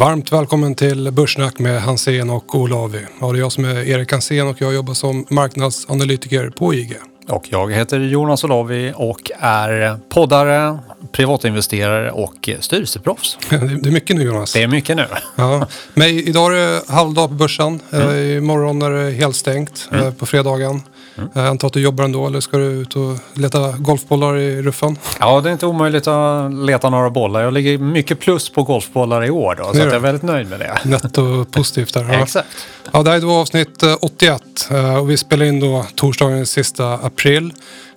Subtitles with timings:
[0.00, 3.06] Varmt välkommen till Börssnack med Hansén och Olavi.
[3.20, 6.96] Ja, det är jag som är Erik Hansén och jag jobbar som marknadsanalytiker på IG.
[7.28, 10.78] Och jag heter Jonas Olavi och är poddare,
[11.12, 13.38] privatinvesterare och styrelseproffs.
[13.50, 14.52] Det är mycket nu Jonas.
[14.52, 15.06] Det är mycket nu.
[15.36, 15.66] Ja.
[15.94, 17.80] Men idag är det halvdag på börsen.
[17.92, 18.36] Mm.
[18.36, 20.14] Imorgon är det helt stängt mm.
[20.14, 20.82] på fredagen.
[21.16, 21.30] Mm.
[21.34, 24.98] Jag antar att du jobbar ändå eller ska du ut och leta golfbollar i ruffen?
[25.20, 27.40] Ja, det är inte omöjligt att leta några bollar.
[27.40, 30.60] Jag ligger mycket plus på golfbollar i år då, så jag är väldigt nöjd med
[30.60, 30.78] det.
[30.84, 32.12] Netto positivt där.
[32.12, 32.22] Ja.
[32.22, 32.48] Exakt.
[32.92, 36.46] Ja, det här är då avsnitt 81 eh, och vi spelar in då torsdagen den
[36.46, 37.52] sista april.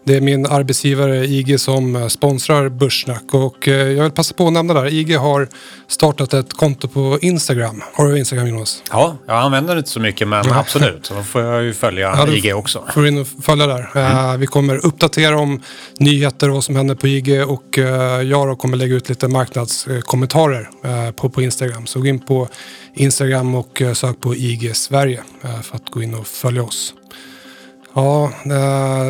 [0.05, 4.48] Det är min arbetsgivare IG som eh, sponsrar Börssnack och eh, jag vill passa på
[4.48, 4.94] att nämna där.
[4.94, 5.48] IG har
[5.88, 7.84] startat ett konto på Instagram.
[7.94, 8.84] Har du Instagram Jonas?
[8.91, 10.59] Ja, jag använder det inte så mycket men ja.
[10.59, 11.11] absolut.
[11.17, 12.84] Då får jag ju följa ja, IG också.
[12.94, 13.89] får in och följa där.
[13.95, 14.39] Mm.
[14.39, 15.61] Vi kommer uppdatera om
[15.97, 17.77] nyheter och vad som händer på IG och
[18.23, 20.70] jag kommer lägga ut lite marknadskommentarer
[21.11, 21.85] på, på Instagram.
[21.85, 22.47] Så gå in på
[22.94, 25.23] Instagram och sök på IG Sverige
[25.64, 26.94] för att gå in och följa oss.
[27.95, 28.31] Ja,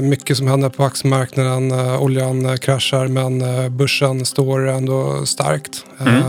[0.02, 1.72] mycket som händer på aktiemarknaden.
[1.72, 5.86] Eh, oljan eh, kraschar men eh, börsen står ändå starkt.
[6.00, 6.24] Mm.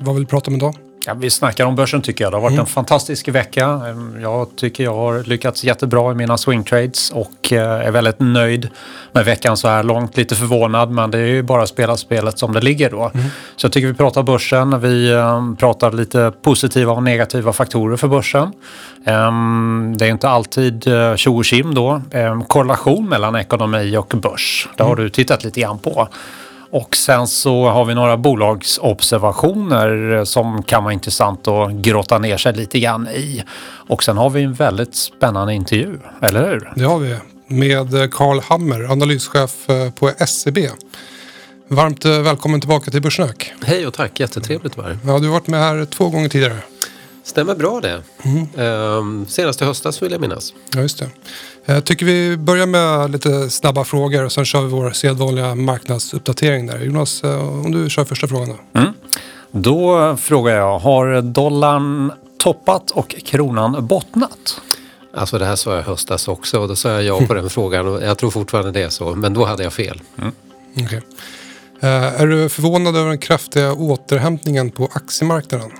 [0.00, 0.74] Vad vill du prata om idag?
[1.08, 2.32] Ja, vi snackar om börsen tycker jag.
[2.32, 2.60] Det har varit mm.
[2.60, 3.64] en fantastisk vecka.
[3.66, 8.20] Ehm, jag tycker jag har lyckats jättebra i mina swing trades och eh, är väldigt
[8.20, 8.68] nöjd
[9.12, 10.16] med veckan så här långt.
[10.16, 13.10] Lite förvånad men det är ju bara att spela spelet som det ligger då.
[13.14, 13.26] Mm.
[13.56, 14.80] Så jag tycker vi pratar börsen.
[14.80, 18.52] Vi ehm, pratar lite positiva och negativa faktorer för börsen.
[19.04, 22.02] Ehm, det är inte alltid uh, tjo och då.
[22.48, 24.68] korrelation mellan ekonomi och börs.
[24.76, 25.04] Det har mm.
[25.04, 26.08] du tittat lite grann på.
[26.70, 32.52] Och sen så har vi några bolagsobservationer som kan vara intressant att grotta ner sig
[32.52, 33.44] lite grann i.
[33.88, 36.72] Och sen har vi en väldigt spännande intervju, eller hur?
[36.76, 37.16] Det har vi.
[37.46, 40.58] Med Carl Hammer, analyschef eh, på SEB.
[41.68, 43.52] Varmt eh, välkommen tillbaka till Börssnack.
[43.64, 44.98] Hej och tack, jättetrevligt att vara här.
[45.06, 46.56] Ja, du har varit med här två gånger tidigare.
[47.28, 48.02] Stämmer bra det.
[48.22, 48.46] Mm.
[48.56, 50.54] Ehm, senast i höstas vill jag minnas.
[50.74, 51.08] Ja, just det.
[51.64, 56.66] Jag tycker vi börjar med lite snabba frågor och sen kör vi vår sedvanliga marknadsuppdatering
[56.66, 56.78] där.
[56.78, 58.80] Jonas, eh, om du kör första frågan då.
[58.80, 58.92] Mm.
[59.50, 64.60] Då frågar jag, har dollarn toppat och kronan bottnat?
[65.14, 67.88] Alltså det här sa jag höstas också och då sa jag ja på den frågan
[67.88, 70.00] och jag tror fortfarande det är så, men då hade jag fel.
[70.18, 70.32] Mm.
[70.84, 71.00] Okay.
[71.84, 75.70] Uh, eh, är du förvånad över den kraftiga återhämtningen på aktiemarknaden?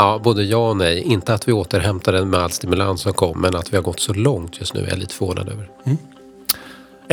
[0.00, 1.02] Ja, både ja och nej.
[1.02, 4.12] Inte att vi återhämtar med all stimulans som kom, men att vi har gått så
[4.12, 5.70] långt just nu är jag lite förvånad över.
[5.84, 5.98] Mm.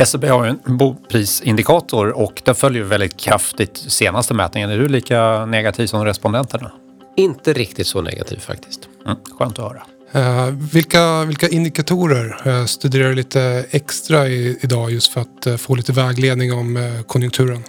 [0.06, 4.70] SEB har ju en boprisindikator och den följer väldigt kraftigt senaste mätningen.
[4.70, 6.72] Är du lika negativ som respondenterna?
[7.16, 8.88] Inte riktigt så negativ faktiskt.
[9.06, 9.82] Mm, skönt att höra.
[10.16, 15.56] Uh, vilka, vilka indikatorer uh, studerar du lite extra i, idag just för att uh,
[15.56, 17.64] få lite vägledning om konjunkturen?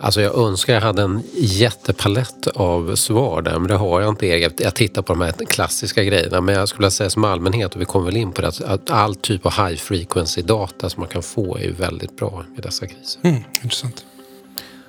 [0.00, 4.26] Alltså jag önskar jag hade en jättepalett av svar där, men det har jag inte.
[4.56, 7.84] Jag tittar på de här klassiska grejerna, men jag skulle säga som allmänhet, och vi
[7.84, 11.22] kommer väl in på det, att all typ av high frequency data som man kan
[11.22, 13.20] få är väldigt bra i dessa kriser.
[13.22, 14.04] Mm, intressant.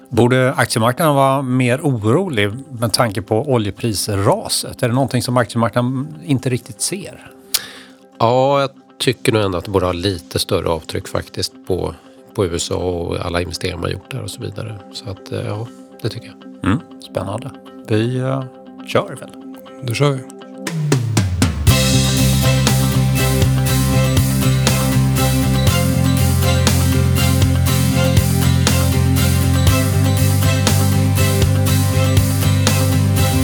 [0.09, 4.83] Borde aktiemarknaden vara mer orolig med tanke på oljeprisraset?
[4.83, 7.31] Är det någonting som aktiemarknaden inte riktigt ser?
[8.19, 11.95] Ja, jag tycker nog ändå att det borde ha lite större avtryck faktiskt på
[12.35, 14.79] på USA och alla investeringar man gjort där och så vidare.
[14.93, 15.67] Så att eh, ja,
[16.01, 16.71] det tycker jag.
[16.71, 17.51] Mm, spännande.
[17.87, 18.43] Vi uh,
[18.87, 19.29] kör väl?
[19.83, 20.21] Då kör vi.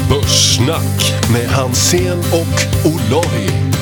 [0.09, 3.80] Börssnack med Hansen och Olavi.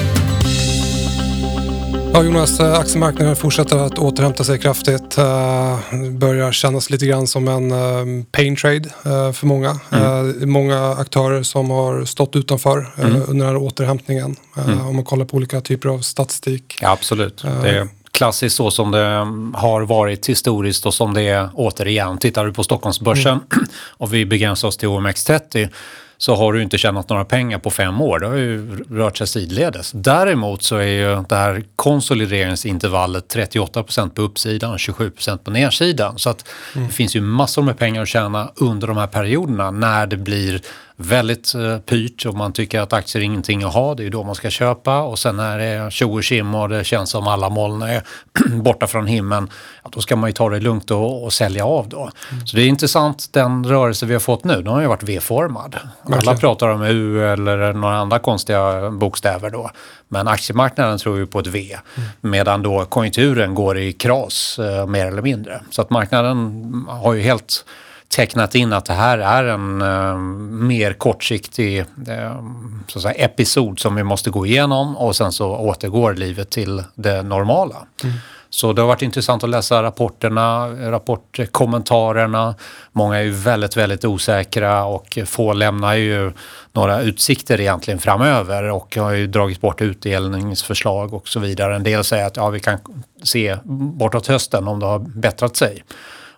[2.14, 5.18] Ja, Jonas, eh, aktiemarknaden fortsätter att återhämta sig kraftigt.
[5.18, 9.80] Uh, börjar kännas lite grann som en uh, pain trade uh, för många.
[9.92, 10.50] Mm.
[10.52, 13.16] många aktörer som har stått utanför mm.
[13.16, 14.36] under den här återhämtningen.
[14.58, 14.88] Mm.
[14.88, 16.80] Om man kollar på olika typer av statistik.
[16.82, 17.44] Ja, absolut.
[17.62, 22.18] Det är klassiskt så som det har varit historiskt och som det är återigen.
[22.18, 23.68] Tittar du på Stockholmsbörsen mm.
[23.98, 25.70] och vi begränsar oss till OMX30
[26.22, 28.20] så har du inte tjänat några pengar på fem år.
[28.20, 29.92] Det har ju rört sig sidledes.
[29.92, 36.20] Däremot så är ju det här konsolideringsintervallet 38% på uppsidan och 27% på nedsidan.
[36.20, 36.88] Så att mm.
[36.88, 40.62] det finns ju massor med pengar att tjäna under de här perioderna när det blir
[41.02, 43.96] väldigt uh, pyrt och man tycker att aktier är ingenting att ha.
[43.96, 46.70] Det är då man ska köpa och sen när det är tjo och kim och
[46.70, 48.04] det känns som alla moln är
[48.62, 49.50] borta från himlen.
[49.84, 52.10] Ja, då ska man ju ta det lugnt och, och sälja av då.
[52.32, 52.48] Mm.
[52.48, 54.56] Så det är intressant den rörelse vi har fått nu.
[54.56, 55.76] Den har ju varit V-formad.
[56.12, 59.72] Alla pratar om U eller några andra konstiga bokstäver då.
[60.08, 61.78] Men aktiemarknaden tror ju på ett V.
[61.96, 62.10] Mm.
[62.22, 65.62] Medan då konjunkturen går i kras uh, mer eller mindre.
[65.72, 67.66] Så att marknaden har ju helt
[68.10, 70.18] tecknat in att det här är en eh,
[70.68, 72.44] mer kortsiktig eh,
[72.88, 76.84] så att säga, episod som vi måste gå igenom och sen så återgår livet till
[76.96, 77.76] det normala.
[78.50, 82.56] Så det har varit intressant att läsa rapporterna, rapportkommentarerna.
[82.92, 86.32] Många är ju väldigt, väldigt osäkra och få lämnar ju
[86.74, 91.76] några utsikter egentligen framöver och har ju dragit bort utdelningsförslag och så vidare.
[91.76, 92.78] En del säger att ja, vi kan
[93.24, 95.84] se bortåt hösten om det har bättrat sig.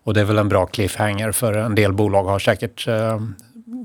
[0.03, 3.19] Och det är väl en bra cliffhanger för en del bolag har säkert eh,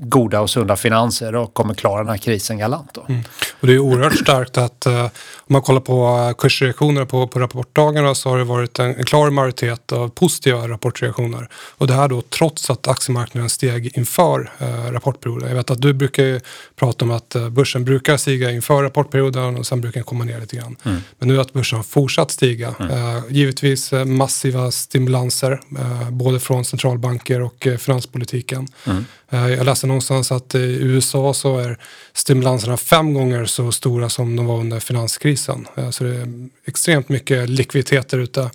[0.01, 2.97] goda och sunda finanser och kommer klara den här krisen galant.
[3.09, 3.21] Mm.
[3.59, 8.15] Och det är oerhört starkt att uh, om man kollar på kursreaktionerna på, på rapportdagarna
[8.15, 11.49] så har det varit en, en, klar majoritet av positiva rapportreaktioner.
[11.53, 15.49] Och det här då trots att aktiemarknaden steg inför uh, rapportperioden.
[15.49, 16.41] Jag vet att du brukar
[16.75, 20.39] prata om att uh, börsen brukar stiga inför rapportperioden och sen brukar den komma ner
[20.39, 20.75] lite grann.
[20.83, 20.97] Mm.
[21.19, 22.75] Men nu att börsen har fortsatt stiga.
[22.79, 23.23] Mm.
[23.29, 25.61] givetvis massiva stimulanser
[26.09, 28.67] både från centralbanker och finanspolitiken.
[28.85, 29.05] Mm.
[29.29, 31.77] jag läste någonstans att i USA så är
[32.13, 35.67] stimulanserna fem gånger så stora som de var under finanskrisen.
[35.75, 38.49] Eh, så det är extremt mycket likviditet där ute.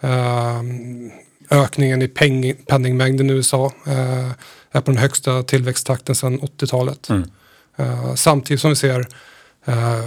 [0.00, 0.62] Eh,
[1.50, 4.30] ökningen i peng, penningmängden i USA eh,
[4.70, 7.08] är på den högsta tillväxttakten sedan 80-talet.
[7.08, 7.28] Mm.
[8.16, 9.06] Samtidigt som vi ser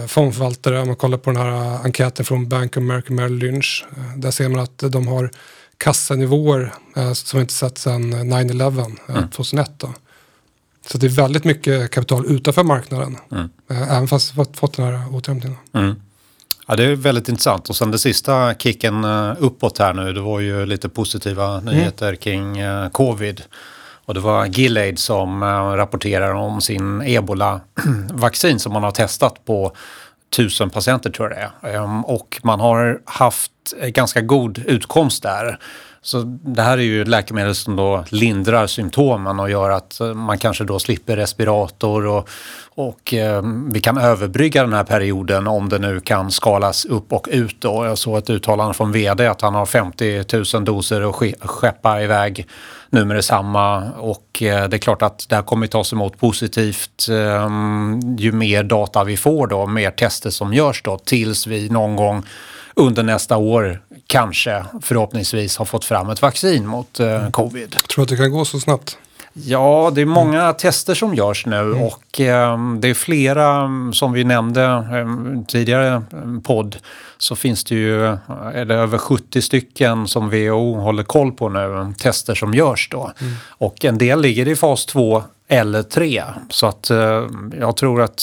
[0.06, 3.84] fondförvaltare, om man kollar på den här enkäten från Bank of America Merrill Lynch,
[4.16, 5.30] där ser man att de har
[5.76, 6.72] kassanivåer
[7.14, 9.30] som vi inte sett sedan 9-11, mm.
[9.30, 9.70] 2001.
[9.76, 9.92] Då.
[10.90, 13.16] Så det är väldigt mycket kapital utanför marknaden.
[13.32, 13.48] Mm.
[13.70, 15.58] Eh, även fast vi fått den här återhämtningen.
[15.72, 15.94] Mm.
[16.66, 17.68] Ja, det är väldigt intressant.
[17.68, 22.08] Och sen det sista kicken eh, uppåt här nu, det var ju lite positiva nyheter
[22.08, 22.16] mm.
[22.16, 23.42] kring eh, covid.
[24.04, 25.44] Och det var Gilead som
[25.76, 29.72] rapporterar om sin ebola-vaccin som man har testat på
[30.36, 31.74] tusen patienter tror jag det är.
[31.74, 33.52] Ehm, och man har haft
[33.82, 35.58] ganska god utkomst där.
[36.08, 40.38] Så det här är ju läkemedel som då lindrar symptomen och gör att eh, man
[40.38, 42.28] kanske då slipper respirator och,
[42.74, 47.28] och eh, vi kan överbrygga den här perioden om det nu kan skalas upp och
[47.30, 47.60] ut.
[47.60, 47.84] Då.
[47.84, 50.24] Jag såg ett uttalande från VD att han har 50
[50.54, 52.46] 000 doser att skeppa iväg
[52.90, 57.08] nu med detsamma och eh, det är klart att det här kommer tas emot positivt
[57.10, 57.48] eh,
[58.18, 62.24] ju mer data vi får då, mer tester som görs då tills vi någon gång
[62.78, 67.70] under nästa år kanske förhoppningsvis har fått fram ett vaccin mot eh, covid.
[67.70, 68.98] Tror du att det kan gå så snabbt?
[69.32, 70.54] Ja, det är många mm.
[70.54, 71.82] tester som görs nu mm.
[71.82, 76.76] och eh, det är flera, som vi nämnde eh, tidigare eh, podd,
[77.18, 78.06] så finns det ju
[78.54, 83.12] är det över 70 stycken som WHO håller koll på nu, tester som görs då.
[83.20, 83.34] Mm.
[83.48, 86.24] Och en del ligger i fas 2 eller 3.
[86.50, 87.26] Så att eh,
[87.60, 88.22] jag tror att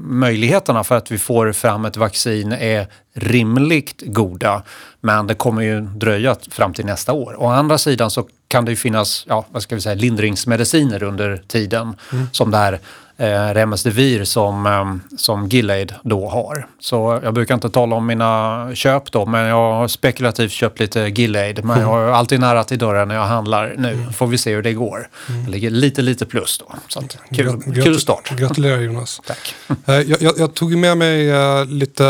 [0.00, 4.62] möjligheterna för att vi får fram ett vaccin är rimligt goda.
[5.00, 7.42] Men det kommer ju dröja fram till nästa år.
[7.42, 11.42] Å andra sidan så kan det ju finnas, ja, vad ska vi säga, lindringsmediciner under
[11.48, 12.28] tiden mm.
[12.32, 12.80] som det här
[13.16, 16.66] eh, Remdesivir som, eh, som Gilead då har.
[16.80, 21.00] Så jag brukar inte tala om mina köp då, men jag har spekulativt köpt lite
[21.00, 21.64] Gilead.
[21.64, 23.92] Men jag har alltid nära till dörren när jag handlar nu.
[23.92, 24.12] Mm.
[24.12, 25.08] Får vi se hur det går.
[25.28, 25.44] Mm.
[25.44, 26.74] Det ligger lite, lite plus då.
[26.88, 28.30] Så att, kul, kul start.
[28.30, 29.20] Gratulerar Jonas.
[29.26, 29.54] Tack.
[29.86, 32.04] Eh, jag, jag, jag, tog med mig uh, lite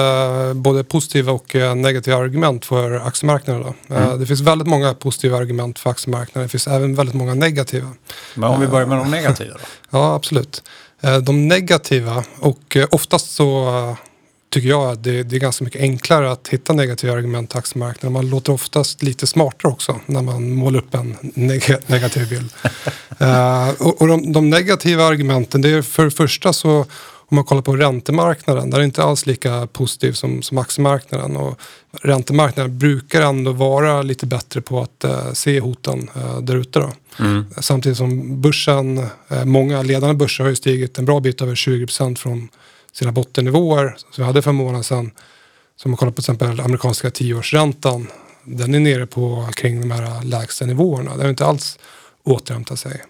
[0.55, 3.75] både positiva och negativa argument för aktiemarknaden.
[3.90, 4.20] Mm.
[4.20, 6.43] Det finns väldigt många positiva argument för aktiemarknaden.
[6.43, 7.88] Det finns även väldigt många negativa.
[8.34, 9.60] Men om vi börjar med de negativa då?
[9.98, 10.62] ja, absolut.
[11.02, 13.96] Eh, de negativa, och eh, oftast så eh,
[14.50, 18.12] tycker jag att det, det, är ganska mycket enklare att hitta negativa argument till aktiemarknaden.
[18.12, 22.53] Man låter oftast lite smartare också när man målar upp en neg negativ bild.
[23.20, 26.86] uh, och, och de, de, negativa argumenten, det är för det första så
[27.32, 31.36] om man kollar på räntemarknaden, där är det inte alls lika positiv som, som aktiemarknaden.
[31.36, 31.60] Och
[32.01, 36.89] räntemarknaden brukar ändå vara lite bättre på att uh, se hoten uh, där ute.
[37.19, 37.44] Mm.
[37.60, 42.17] Samtidigt som börsen, uh, många ledande börser har ju stigit en bra bit över 20%
[42.17, 42.48] från
[42.93, 45.10] sina bottennivåer som vi hade för en månad sedan.
[45.77, 48.06] Så om man kollar på till exempel amerikanska tioårsräntan,
[48.44, 51.10] den är nere på kring de här lägsta nivåerna.
[51.10, 51.79] Den har inte alls
[52.24, 53.03] återhämtat sig.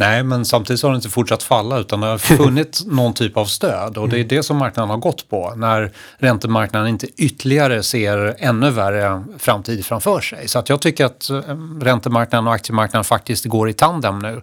[0.00, 3.44] Nej, men samtidigt har det inte fortsatt falla utan det har funnits någon typ av
[3.44, 8.36] stöd och det är det som marknaden har gått på när räntemarknaden inte ytterligare ser
[8.38, 10.48] ännu värre framtid framför sig.
[10.48, 11.40] Så att jag tycker att eh,
[11.80, 14.40] räntemarknaden och aktiemarknaden faktiskt går i tandem nu.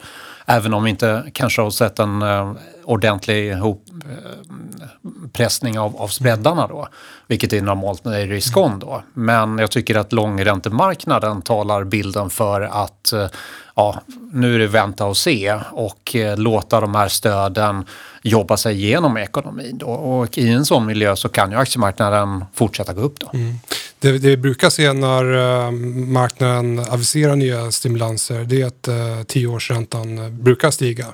[0.49, 2.51] Även om vi inte kanske har sett en eh,
[2.83, 6.87] ordentlig hoppressning eh, uh, av, av spreadarna då.
[7.27, 9.03] Vilket är normalt när det är risk-on då.
[9.13, 13.27] Men jag tycker att långräntemarknaden talar bilden för att eh,
[13.75, 14.01] ja,
[14.31, 17.85] nu är det vänta och se och eh, låta de här stöden
[18.21, 19.77] jobba sig igenom ekonomin.
[19.77, 19.87] Då.
[19.87, 23.19] Och i en sån miljö så kan ju aktiemarknaden fortsätta gå upp.
[23.19, 23.29] Då.
[23.33, 23.55] Mm
[23.99, 25.33] det, det vi brukar se när
[25.65, 31.05] eh, marknaden aviserar nya stimulanser det är att eh, tioårsräntan brukar stiga.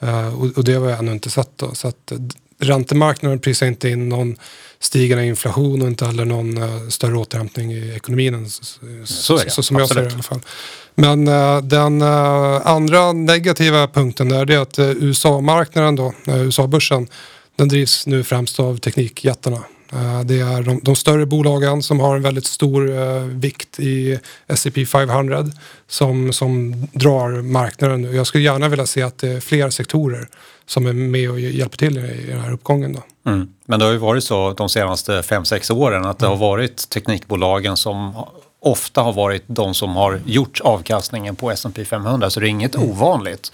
[0.00, 1.50] Eh, och, och det har vi ännu inte sett.
[1.56, 1.74] Då.
[1.74, 2.18] Så att, eh,
[2.58, 4.36] räntemarknaden prisar inte in någon
[4.78, 8.50] stigande inflation och inte heller någon större återhämtning i ekonomin.
[9.04, 10.40] Så, är det, så, som jag ser det i alla fall.
[10.94, 17.08] Men uh, den uh, andra negativa punkten där är att USA-marknaden då, USA-börsen,
[17.56, 19.64] den drivs nu främst av teknikjättarna.
[20.24, 24.86] Det är de, de, större bolagen som har en väldigt stor uh, vikt i S&P
[24.86, 25.46] 500
[25.88, 28.14] som, som drar marknaden.
[28.14, 30.28] Jag skulle gärna vilja se att det är fler sektorer
[30.66, 32.92] som är med och hjälper till i den här uppgången.
[32.92, 33.30] Då.
[33.30, 33.48] Mm.
[33.66, 37.76] Men det har ju varit så de senaste 5-6 åren att det har varit teknikbolagen
[37.76, 38.24] som
[38.60, 42.74] ofta har varit de som har gjort avkastningen på S&P 500 så det är inget
[42.74, 42.90] mm.
[42.90, 43.52] ovanligt.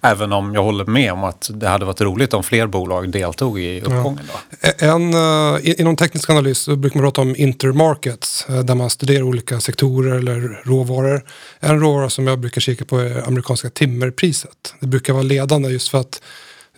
[0.00, 3.60] Även om jag håller med om att det hade varit roligt om fler bolag deltog
[3.60, 4.20] i uppgången.
[4.60, 4.70] Ja.
[4.78, 9.22] En, uh, inom teknisk analys så brukar man prata om intermarkets uh, där man studerar
[9.22, 11.24] olika sektorer eller råvaror.
[11.60, 14.74] En råvara som jag brukar kika på är amerikanska timmerpriset.
[14.80, 16.20] Det brukar vara ledande just för att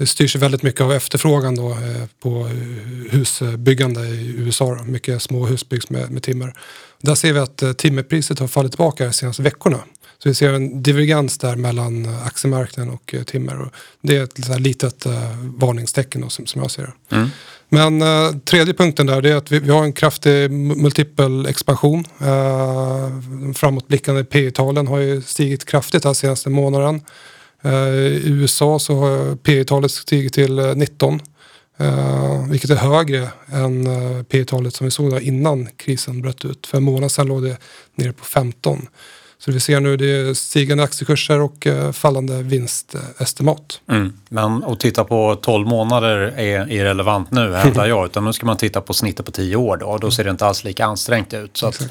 [0.01, 2.51] det styrs väldigt mycket av efterfrågan då, eh, på
[3.11, 4.75] husbyggande i USA.
[4.75, 4.85] Då.
[4.85, 6.55] Mycket små hus byggs med, med timmer.
[7.03, 9.79] Där ser vi att eh, timmerpriset har fallit tillbaka de senaste veckorna.
[10.23, 13.61] Så vi ser en divergens där mellan eh, aktiemarknaden och timmer.
[13.61, 13.73] Och
[14.03, 15.13] det är ett litet uh,
[15.59, 17.17] varningstecken då, som, som jag ser det.
[17.17, 17.29] Mm.
[17.69, 22.05] Men uh, tredje punkten där är att vi, vi har en kraftig multipel expansion.
[22.23, 27.01] Uh, framåtblickande P talen har ju stigit kraftigt den senaste månaden.
[27.63, 31.21] Eh, I USA så har P talet stigit till 19.
[31.81, 36.23] Uh, eh, vilket är högre än uh, P talet som vi såg där innan krisen
[36.23, 36.67] bröt ut.
[36.67, 37.57] För en månad sedan låg det
[37.95, 38.87] nere på 15.
[39.41, 43.81] Så vi ser nu det är stigande aktiekurser och uh, fallande vinstestimat.
[43.89, 44.13] Mm.
[44.29, 48.07] Men att titta på 12 månader är irrelevant nu hävdar jag.
[48.07, 49.99] Utan nu ska man titta på snittet på 10 år då.
[49.99, 51.57] Då ser det inte alls lika ansträngt ut.
[51.57, 51.91] Så att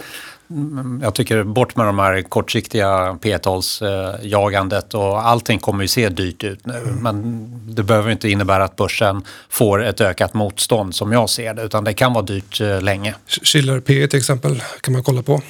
[0.52, 6.44] Mm, jag tycker bort med de här kortsiktiga p-talsjagandet och allting kommer ju se dyrt
[6.44, 6.78] ut nu.
[6.78, 6.96] Mm.
[6.96, 11.64] Men det behöver inte innebära att börsen får ett ökat motstånd som jag ser det,
[11.64, 13.16] utan det kan vara dyrt eh, länge.
[13.28, 15.42] Schiller P till exempel kan man kolla på.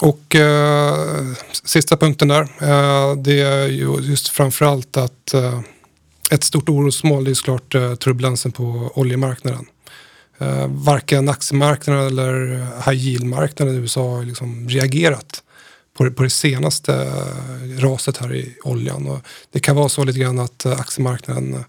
[0.00, 1.26] Och eh,
[1.64, 5.60] sista punkten där, eh, det är ju just framförallt att eh,
[6.30, 9.66] ett stort orosmål är såklart eh, turbulensen på oljemarknaden.
[10.38, 15.42] Eh, varken aktiemarknaden eller high yield-marknaden i USA har liksom reagerat
[15.96, 19.06] på, på det senaste eh, raset här i oljan.
[19.06, 19.20] Och
[19.52, 21.60] det kan vara så lite grann att eh, aktiemarknaden eh,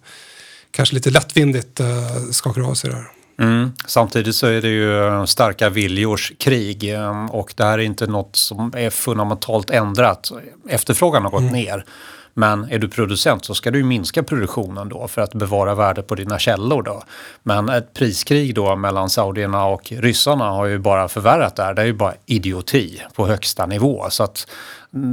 [0.71, 3.16] kanske lite lättvindigt eh, skakar av sig det här.
[3.39, 3.71] Mm.
[3.85, 6.95] Samtidigt så är det ju starka viljors krig
[7.29, 10.31] och det här är inte något som är fundamentalt ändrat.
[10.69, 11.53] Efterfrågan har gått mm.
[11.53, 11.85] ner.
[12.33, 16.15] Men är du producent så ska du minska produktionen då för att bevara värdet på
[16.15, 16.83] dina källor.
[16.83, 17.03] Då.
[17.43, 21.73] Men ett priskrig då mellan saudierna och ryssarna har ju bara förvärrat det här.
[21.73, 24.05] Det är ju bara idioti på högsta nivå.
[24.09, 24.47] Så att,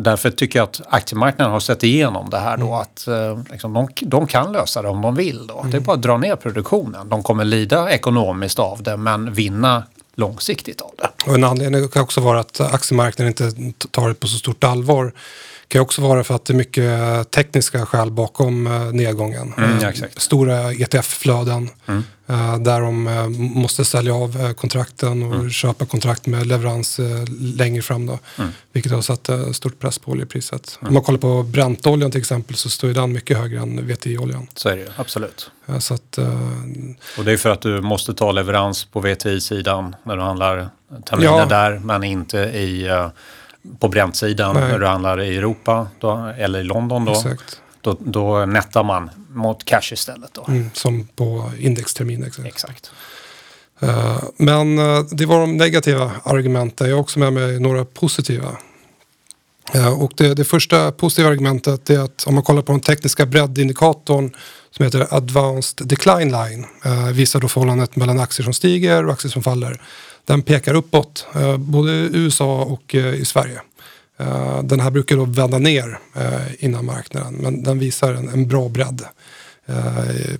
[0.02, 2.66] därför tycker jag att aktiemarknaden har sett igenom det här då.
[2.66, 2.78] Mm.
[2.78, 5.46] Att eh, liksom, de, de, kan lösa det om de vill.
[5.46, 5.58] Då.
[5.58, 5.70] Mm.
[5.70, 7.08] Det är bara att dra ner produktionen.
[7.08, 9.82] De kommer lida ekonomiskt av det men vinna
[10.14, 11.08] långsiktigt av det.
[11.26, 15.12] Och en anledning kan också vara att aktiemarknaden inte tar det på så stort allvar
[15.74, 19.54] kan också vara för att det är mycket tekniska skäl bakom eh, nedgången.
[19.56, 22.04] Mm, ja, Stora ETF-flöden mm.
[22.26, 25.50] Eh, där de eh, måste sälja av kontrakten och mm.
[25.50, 27.00] köpa kontrakt med leverans
[27.38, 28.06] längre fram.
[28.06, 28.50] Då, mm.
[28.72, 30.78] Vilket har satt stort press på oljepriset.
[30.80, 34.46] Om man kollar på Brentoljan till exempel så står den mycket högre än VTI-oljan.
[34.54, 35.50] Så är det absolut.
[35.80, 36.18] Så att,
[37.18, 40.68] och det är för att du måste ta leverans på VTI-sidan när du handlar
[41.04, 41.46] terminer ja.
[41.46, 42.88] där men inte i
[43.78, 47.36] på Brent-sidan när du handlar i Europa då, eller i London då,
[47.80, 50.30] då, då nettar man mot cash istället.
[50.34, 50.44] Då.
[50.48, 52.24] Mm, som på indextermin.
[52.24, 52.48] Exakt.
[52.48, 52.90] exakt.
[53.82, 56.88] Uh, men uh, det var de negativa argumenten.
[56.88, 58.56] Jag har också med mig några positiva.
[59.74, 63.26] Uh, och det, det, första positiva argumentet är att om man kollar på den tekniska
[63.26, 64.30] breddindikatorn
[64.70, 66.66] som heter Advanced Decline Line
[67.12, 69.80] visar då förhållandet mellan aktier som stiger och aktier som faller
[70.24, 73.60] den pekar uppåt, eh, både i USA och eh, i Sverige.
[74.16, 75.98] Eh, den här brukar då vända ner
[76.58, 79.02] innan marknaden, men den visar en, en bra bredd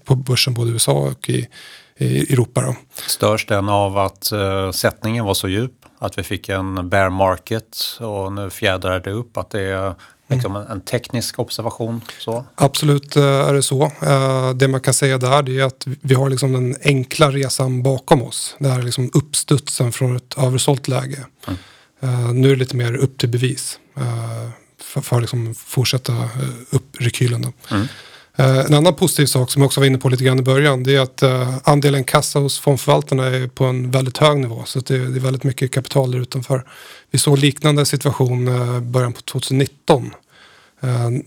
[0.04, 1.48] på börsen både i USA och i,
[1.96, 2.60] i Europa.
[2.60, 2.76] Då.
[3.06, 4.32] Störs den av att
[4.74, 5.72] sättningen var så djup?
[5.98, 9.36] Att vi fick en bear market och nu fjädrar det upp?
[9.36, 9.94] Att det är
[10.26, 12.00] Liksom en, en, teknisk observation?
[12.18, 12.44] Så.
[12.54, 13.84] Absolut eh, är det så.
[14.02, 18.22] Eh, det man kan säga där är att vi har liksom den enkla resan bakom
[18.22, 18.56] oss.
[18.58, 21.26] Det här är liksom uppstudsen från ett översålt läge.
[21.46, 21.58] Mm.
[22.00, 23.78] Eh, nu är det lite mer upp till bevis
[24.80, 26.28] för, för att liksom fortsätta
[26.70, 27.52] upp rekylen.
[27.70, 27.86] Mm.
[28.36, 30.82] Eh, en annan positiv sak som jag också var inne på lite grann i början
[30.82, 34.62] det är att eh, andelen kassa hos fondförvaltarna är på en väldigt hög nivå.
[34.66, 36.64] Så det, är väldigt mycket kapital där utanför.
[37.10, 40.10] Vi såg liknande situation i början på 2019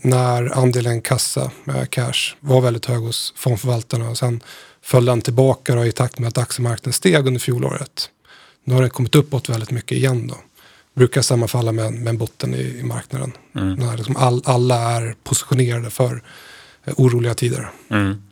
[0.00, 1.50] när andelen kassa,
[1.90, 4.10] cash, var väldigt hög hos fondförvaltarna.
[4.10, 4.40] Och sen
[4.82, 8.10] föll den tillbaka då, i takt med att aktiemarknaden steg under fjolåret.
[8.64, 10.34] Nu har den kommit uppåt väldigt mycket igen då.
[10.94, 13.32] Brukar sammanfalla med, med en botten i, i marknaden.
[13.54, 13.74] Mm.
[13.74, 16.20] När liksom all, alla är positionerade för eh,
[16.96, 17.70] oroliga tider.
[17.90, 18.22] Mm.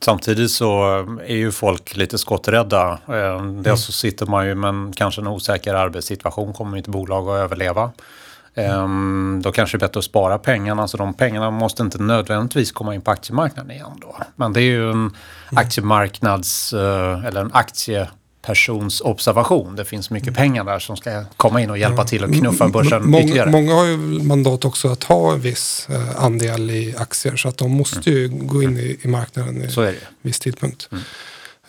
[0.00, 0.84] Samtidigt så
[1.26, 2.98] är ju folk lite skotträdda.
[3.08, 3.76] Eh, dels mm.
[3.76, 7.90] så sitter man ju med en, kanske en osäker arbetssituation, kommer inte bolag att överleva.
[8.54, 10.88] Um, då kanske det är bättre att spara pengarna.
[10.88, 14.16] Så de pengarna måste inte nödvändigtvis komma in på aktiemarknaden igen då.
[14.36, 15.12] Men det är ju en mm.
[15.50, 17.50] aktiemarknads eller en
[18.46, 19.76] aktiepersons observation.
[19.76, 20.34] Det finns mycket mm.
[20.34, 23.50] pengar där som ska komma in och hjälpa till att knuffa börsen många, ytterligare.
[23.50, 27.58] Många har ju mandat också att ha en viss uh, andel i aktier så att
[27.58, 28.46] de måste ju mm.
[28.46, 30.88] gå in i, i marknaden i en viss tidpunkt.
[30.92, 31.04] Mm.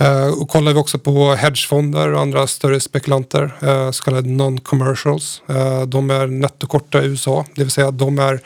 [0.01, 5.41] Uh, och kollar vi också på hedgefonder och andra större spekulanter, uh, så kallade non-commercials.
[5.49, 8.39] Uh, de är nettokorta i USA, det vill säga de, är,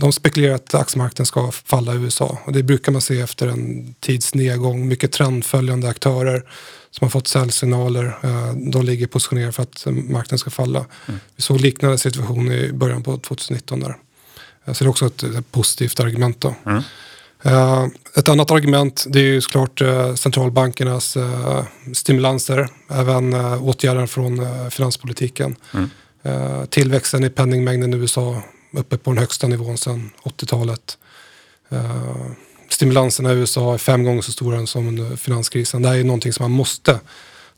[0.00, 2.38] de spekulerar att aktiemarknaden ska falla i USA.
[2.44, 4.88] Och det brukar man se efter en tids nedgång.
[4.88, 6.42] Mycket trendföljande aktörer
[6.90, 8.16] som har fått säljsignaler.
[8.72, 10.86] De ligger positionerade för att marknaden ska falla.
[11.06, 11.20] Mm.
[11.36, 13.96] Vi såg liknande situation i början på 2019 där.
[14.66, 16.40] Så det är också ett, ett positivt argument.
[16.40, 16.54] Då.
[16.66, 16.82] Mm.
[17.46, 24.46] Uh, ett annat argument det är ju såklart uh, centralbankernas uh, stimulanser, även åtgärder från
[24.70, 25.56] finanspolitiken.
[25.74, 25.90] Mm.
[26.66, 28.42] tillväxten i penningmängden i USA
[28.72, 30.98] uppe på den högsta nivån sedan 80-talet.
[32.72, 35.82] Stimulanserna i USA är fem gånger så stora som under finanskrisen.
[35.82, 37.00] Det här är någonting som man måste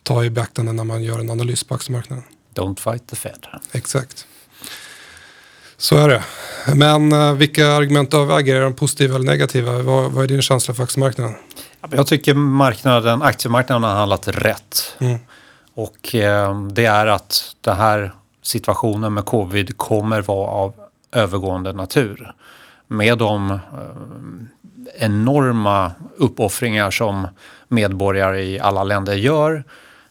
[0.02, 2.24] ta i beaktande när man gör en analys på aktiemarknaden.
[2.54, 3.46] Don't fight the Fed.
[3.72, 4.26] Exakt.
[5.76, 6.22] Så är det.
[6.74, 8.56] Men uh, vilka argument överväger?
[8.56, 9.82] Är de positiva eller negativa?
[9.82, 11.34] Vad, vad är din känsla för aktiemarknaden?
[11.90, 14.96] Jag tycker marknaden, aktiemarknaden har handlat rätt.
[14.98, 15.18] Mm.
[15.74, 20.74] Och eh, det är att den här situationen med covid kommer vara av
[21.12, 22.34] övergående natur.
[22.86, 23.58] Med de eh,
[24.94, 27.28] enorma uppoffringar som
[27.68, 29.64] medborgare i alla länder gör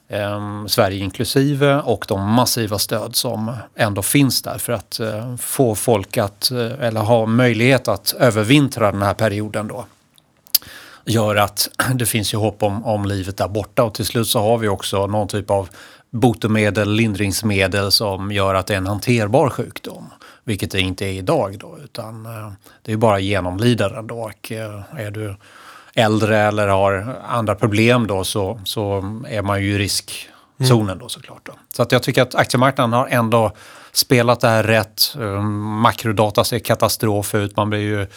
[0.08, 5.76] eh, Sverige inklusive och de massiva stöd som ändå finns där för att eh, få
[5.76, 9.86] folk att, eh, eller ha möjlighet att övervintra den här perioden då
[11.06, 14.40] gör att det finns ju hopp om, om livet där borta och till slut så
[14.40, 15.70] har vi också någon typ av
[16.10, 20.10] botemedel, lindringsmedel som gör att det är en hanterbar sjukdom.
[20.44, 22.52] Vilket det inte är idag då utan eh,
[22.82, 25.36] det är bara genomlidaren då och eh, är du
[25.94, 31.46] äldre eller har andra problem då så, så är man ju i riskzonen då såklart.
[31.46, 31.54] Då.
[31.74, 33.52] Så att jag tycker att aktiemarknaden har ändå
[33.92, 35.16] spelat det här rätt.
[35.22, 37.56] Ehm, makrodata ser katastrof ut.
[37.56, 38.08] Man blir ju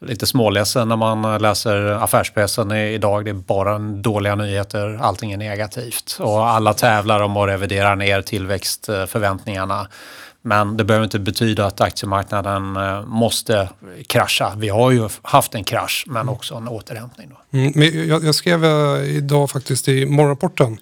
[0.00, 3.24] lite småledsen när man läser affärspressen idag.
[3.24, 4.98] Det är bara dåliga nyheter.
[5.02, 9.88] Allting är negativt och alla tävlar om att revidera ner tillväxtförväntningarna.
[10.46, 13.68] Men det behöver inte betyda att aktiemarknaden eh, måste
[14.06, 14.54] krascha.
[14.56, 16.34] Vi har ju haft en krasch men mm.
[16.34, 17.30] också en återhämtning.
[17.52, 20.78] Mm, men jag, jag, skrev eh, idag faktiskt i morgonrapporten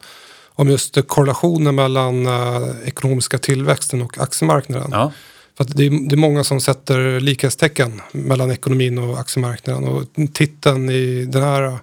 [0.54, 4.88] om just korrelationen mellan uh, ekonomiska tillväxten och aktiemarknaden.
[4.92, 5.12] Ja.
[5.56, 9.88] För det är, det, är, många som sätter likhetstecken mellan ekonomin och aktiemarknaden.
[9.88, 11.78] Och titeln i den här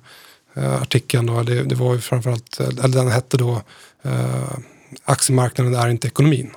[0.82, 3.62] artikeln då, det, det, var ju framförallt, eller den hette då
[4.06, 4.58] uh,
[5.06, 6.52] Aktiemarknaden är inte ekonomin.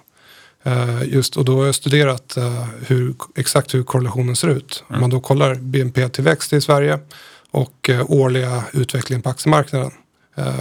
[0.67, 4.85] Eh, just, och då har jag studerat uh, hur, exakt hur korrelationen ser ut.
[4.89, 4.95] Mm.
[4.95, 6.99] Om man då kollar BNP-tillväxt i Sverige
[7.51, 9.91] och uh, årliga utvecklingen på aktiemarknaden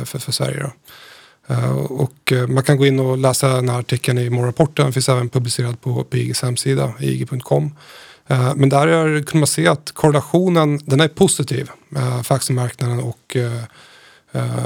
[0.05, 0.59] för, för Sverige.
[0.59, 0.71] Då.
[1.89, 4.85] och man kan gå in och läsa den här artikeln i morgonrapporten.
[4.85, 7.75] Den finns även publicerad på, på IGs hemsida, ig.com.
[8.55, 11.69] men där är, kan man se att korrelationen den är positiv
[12.23, 13.37] för aktiemarknaden och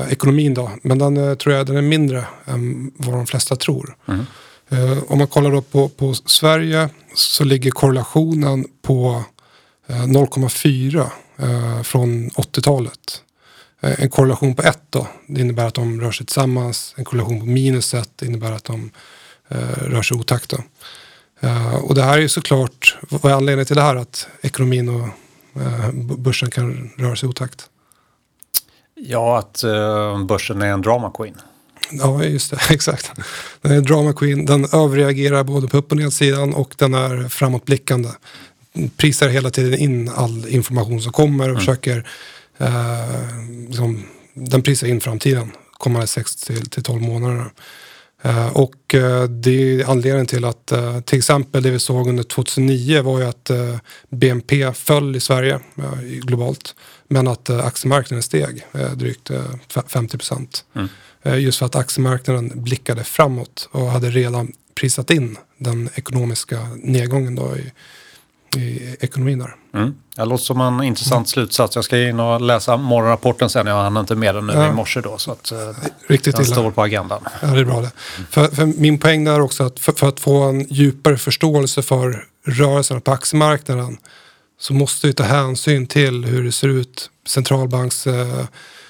[0.09, 0.53] ekonomin.
[0.53, 0.71] Då.
[0.81, 3.95] Men den tror jag den är mindre än vad de flesta tror.
[4.07, 4.25] Mm.
[4.69, 9.23] Eh, om man kollar då på, på Sverige så ligger korrelationen på
[9.87, 13.21] eh, 0,4 eh, från 80-talet.
[13.81, 16.93] Eh, en korrelation på 1 då, det innebär att de rör sig tillsammans.
[16.97, 18.91] En korrelation på minus 1 innebär att de
[19.47, 20.49] eh, rör sig otakt.
[20.49, 20.57] Då.
[21.83, 23.95] Och det här är ju såklart, vad är anledningen till det här?
[23.95, 25.09] Att ekonomin och
[26.17, 27.69] börsen kan röra sig otakt?
[28.95, 29.63] Ja, att
[30.27, 31.41] börsen är en drama queen.
[31.91, 32.59] Ja, just det.
[32.69, 33.11] Exakt.
[33.61, 34.45] Den är drama queen.
[34.45, 38.09] Den överreagerar både på upp och nedsidan och den är framåtblickande.
[38.97, 41.59] Prisar hela tiden in all information som kommer och mm.
[41.59, 42.09] försöker
[42.57, 47.45] eh, liksom, den prisar in framtiden kommande 6 till, till 12 månader.
[48.21, 52.23] Eh, Och eh, det är anledningen till att eh, till exempel det vi såg under
[52.23, 53.51] 2009 var ju att
[54.09, 55.59] BNP föll i Sverige
[56.21, 56.75] globalt.
[57.07, 59.41] Men att eh, aktiemarknaden steg eh, drygt eh,
[59.73, 60.65] fe- 50 procent.
[61.23, 67.35] Eh, Just för att aktiemarknaden blickade framåt och hade redan prisat in den ekonomiska nedgången
[67.35, 67.71] då i,
[68.59, 69.55] i ekonomin där.
[69.73, 69.95] Mm.
[70.15, 71.75] Det låter som en intressant slutsats.
[71.75, 73.67] Jag ska in och läsa morgonrapporten sen.
[73.67, 74.69] Jag hann inte med den nu Ja.
[74.69, 75.17] i morse då.
[75.17, 75.57] Så att, eh,
[76.07, 76.55] Riktigt den illa.
[76.55, 77.21] står på agendan.
[77.41, 77.91] Ja, det är bra det.
[78.29, 82.25] För, för min poäng där också att för, för att få en djupare förståelse för
[82.45, 83.97] rörelserna på aktiemarknaden
[84.59, 87.09] så måste vi ta hänsyn till hur det ser ut.
[87.25, 88.45] Centralbanks eh,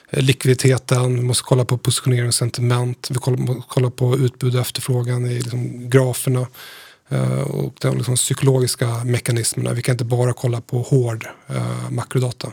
[0.10, 4.62] likviditeten, vi måste kolla på positionering och sentiment, vi kollar, måste kolla på utbud och
[4.62, 6.48] efterfrågan i liksom, graferna
[7.10, 9.74] eh, och de liksom, psykologiska mekanismerna.
[9.74, 12.52] Vi kan inte bara kolla på hård eh, makrodata.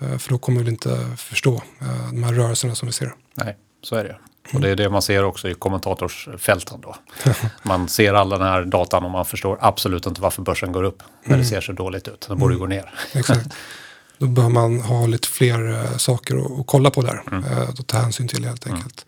[0.00, 3.14] Eh, för då kommer vi inte förstå eh, de här rörelserna som vi ser.
[3.34, 4.16] Nej, så är det.
[4.54, 6.96] Och det är det man ser också i kommentatorsfälten då.
[7.62, 11.02] Man ser all den här datan och man förstår absolut inte varför börsen går upp
[11.24, 12.26] när det ser så dåligt ut.
[12.28, 12.92] Den borde gå ner.
[13.12, 13.46] Exakt.
[14.18, 17.22] Då bör man ha lite fler eh, saker att, att kolla på där.
[17.32, 19.06] Eh, att ta hänsyn till helt enkelt.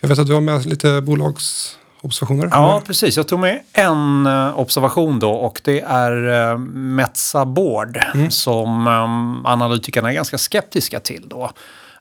[0.00, 2.48] Jag vet att du har med lite bolagsobservationer.
[2.50, 3.16] Ja, precis.
[3.16, 10.10] Jag tog med en eh, observation då och det är Metsa Board som um, analytikerna
[10.10, 11.50] är ganska skeptiska till då.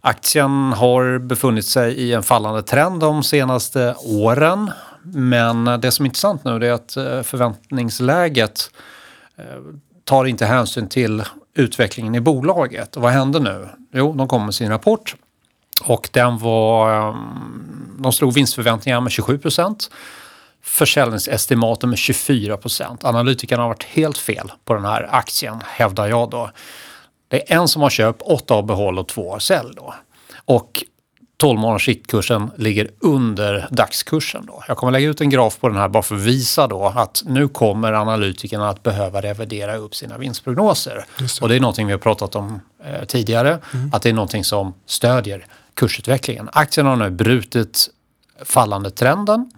[0.05, 4.71] Aktien har befunnit sig i en fallande trend de senaste åren.
[5.03, 8.71] Men det som är intressant nu är att eh, förväntningsläget
[9.37, 9.45] eh,
[10.03, 11.23] tar inte hänsyn till
[11.55, 12.95] utvecklingen i bolaget.
[12.95, 13.69] Och vad händer nu?
[13.93, 15.15] Jo, de kommer med sin rapport
[15.83, 19.91] och den var, ehm, de slog vinstförväntningar med 27 procent.
[20.61, 23.03] Försäljningsestimaten med 24 procent.
[23.03, 26.49] Analytikerna har varit helt fel på den här aktien, hävdar jag då.
[27.33, 29.93] Det är en som har köpt, åtta har behåll och två har sälj då.
[30.45, 30.83] Och
[31.37, 34.45] 12 månaders riktkursen ligger under dagskursen.
[34.45, 34.63] Då.
[34.67, 37.23] Jag kommer lägga ut en graf på den här bara för att visa då att
[37.25, 41.05] nu kommer analytikerna att behöva revidera upp sina vinstprognoser.
[41.17, 41.41] Det.
[41.41, 43.59] Och det är någonting vi har pratat om eh, tidigare,
[43.91, 46.49] att det är någonting som stödjer kursutvecklingen.
[46.53, 47.89] Aktien har nu brutit
[48.45, 49.51] fallande trenden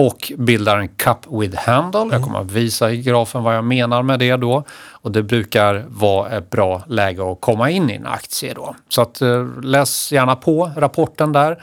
[0.00, 2.08] och bildar en cup with handle.
[2.12, 4.64] Jag kommer att visa i grafen vad jag menar med det då.
[4.90, 8.74] Och det brukar vara ett bra läge att komma in i en aktie då.
[8.88, 11.62] Så att, eh, läs gärna på rapporten där.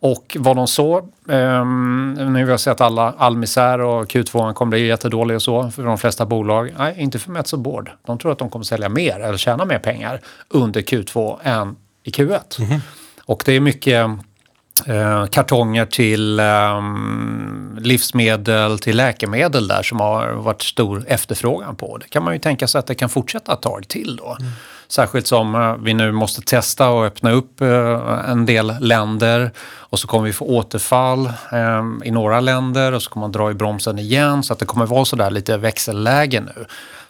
[0.00, 4.70] Och vad de så, um, nu har vi sett alla, all misär och Q2 kommer
[4.70, 6.74] bli jättedålig och så för de flesta bolag.
[6.78, 7.90] Nej, inte för Mets och Board.
[8.06, 12.10] De tror att de kommer sälja mer eller tjäna mer pengar under Q2 än i
[12.10, 12.80] Q1.
[13.24, 14.06] Och det är mycket
[14.86, 21.98] eh, kartonger till ehm, livsmedel, till läkemedel där som har varit stor efterfrågan på.
[21.98, 24.36] Det kan man ju tänka sig att det kan fortsätta ett tag till då.
[24.88, 29.98] Särskilt som eh, vi nu måste testa och öppna upp eh, en del länder och
[29.98, 33.54] så kommer vi få återfall eh, i några länder och så kommer man dra i
[33.54, 36.66] bromsen igen så att det kommer vara sådär lite växelläge nu.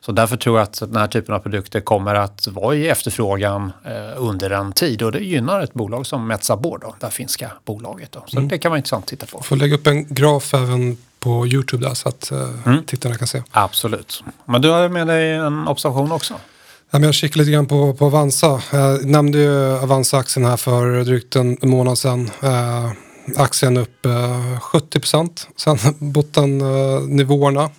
[0.07, 3.73] Så därför tror jag att den här typen av produkter kommer att vara i efterfrågan
[3.85, 7.11] eh, under en tid och det gynnar ett bolag som Metsä Board, då, det här
[7.11, 8.13] finska bolaget.
[8.13, 8.25] Då.
[8.27, 9.43] Så det kan vara intressant att titta på.
[9.43, 12.85] Får lägga upp en graf även på YouTube där så att eh, Mm.
[12.85, 13.43] tittarna kan se.
[13.51, 14.25] Absolut.
[14.45, 16.35] Men du har med dig en observation också?
[16.91, 18.63] Jag kikar lite grann på, på Avanza.
[18.73, 22.31] Jag nämnde ju Avanza-aktien här för drygt en månad sedan.
[22.43, 22.91] Eh,
[23.37, 25.77] aktien upp eh, 70 procent sen
[26.13, 27.71] bottennivåerna.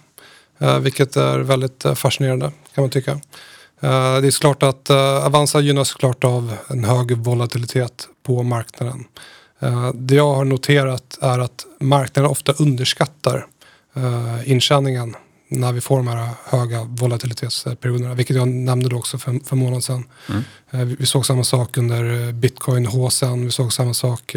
[0.60, 3.12] Eh, vilket är väldigt eh, fascinerande kan man tycka.
[3.82, 9.04] Eh, det är klart att Avanza gynnas klart av en hög volatilitet på marknaden.
[9.94, 13.46] Det jag har noterat är att marknaden ofta underskattar
[14.46, 15.16] intjäningen
[15.48, 18.14] när vi får de här höga volatilitetsperioderna.
[18.14, 20.04] Vilket jag nämnde då också för, för en månad sedan.
[20.72, 23.46] Eh, vi, såg samma sak under eh, bitcoin håsen.
[23.46, 24.36] Vi såg samma sak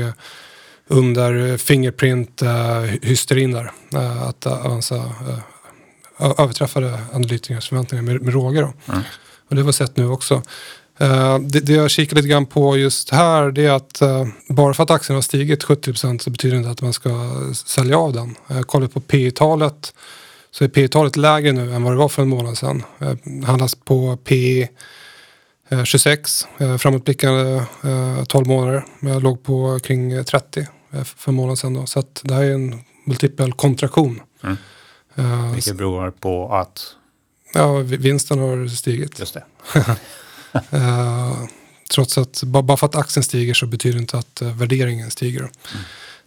[0.87, 3.73] under Fingerprint-hysterin där.
[4.29, 5.13] Att Avanza
[6.39, 8.61] överträffade analytikers förväntningar med, med råge.
[8.61, 8.73] Då.
[9.49, 10.43] Och det har vi sett nu också.
[11.01, 14.75] Eh, det, det jag kikar lite grann på just här det är att eh, bara
[14.75, 17.11] för att aktien har stigit 70% så betyder det inte att man ska
[17.55, 18.37] sälja av den.
[18.51, 19.95] Uh, kollar på P talet
[20.51, 22.83] så är P talet lägre nu än vad det var för en månad sedan.
[23.03, 24.69] Uh, handlas på P
[25.69, 28.85] eh, 26, uh, framåtblickande uh, 12 månader.
[29.01, 31.75] Jag låg på kring eh, 30 eh, för en månad sedan.
[31.75, 31.87] Då.
[31.87, 34.21] Så att det här är en multipel kontraktion.
[34.43, 34.57] Mm.
[35.15, 36.83] Eh, Vilket beror på att,
[37.55, 39.19] ja, vi- vinsten har stigit.
[39.19, 39.45] just det.
[40.71, 41.37] Eh,
[41.95, 45.11] trots att ba- bara för att aktien stiger så betyder det inte att eh, värderingen
[45.11, 45.51] stiger.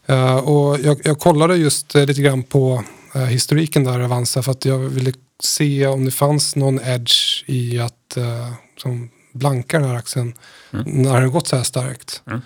[0.05, 2.83] Eh, och jag, jag kollade just lite grann på
[3.29, 8.17] historiken där Avanza för att jag ville se om det fanns någon edge i att
[8.77, 10.33] som blanka den här aktien
[10.85, 12.21] när den gått så här starkt.
[12.27, 12.41] Mm.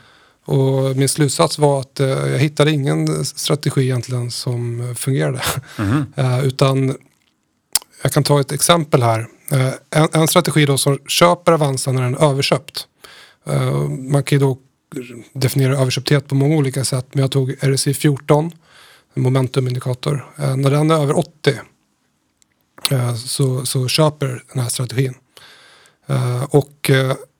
[0.48, 5.42] Och min slutsats var att eh, jag hittade ingen strategi egentligen som fungerade.
[6.16, 6.98] Eh, utan
[8.02, 9.28] jag kan ta ett exempel här.
[9.52, 12.88] Eh, en, en strategi då som köper Avanza när den är överköpt.
[13.46, 14.58] Eh, man kan ju då
[15.34, 17.08] definiera överköpthet på många olika sätt.
[17.12, 18.52] Men jag tog RSI 14,
[19.14, 20.26] en momentumindikator.
[20.38, 21.60] Eh, när den är över 80
[22.92, 25.14] eh, så, så köper den här strategin.
[26.50, 26.92] Och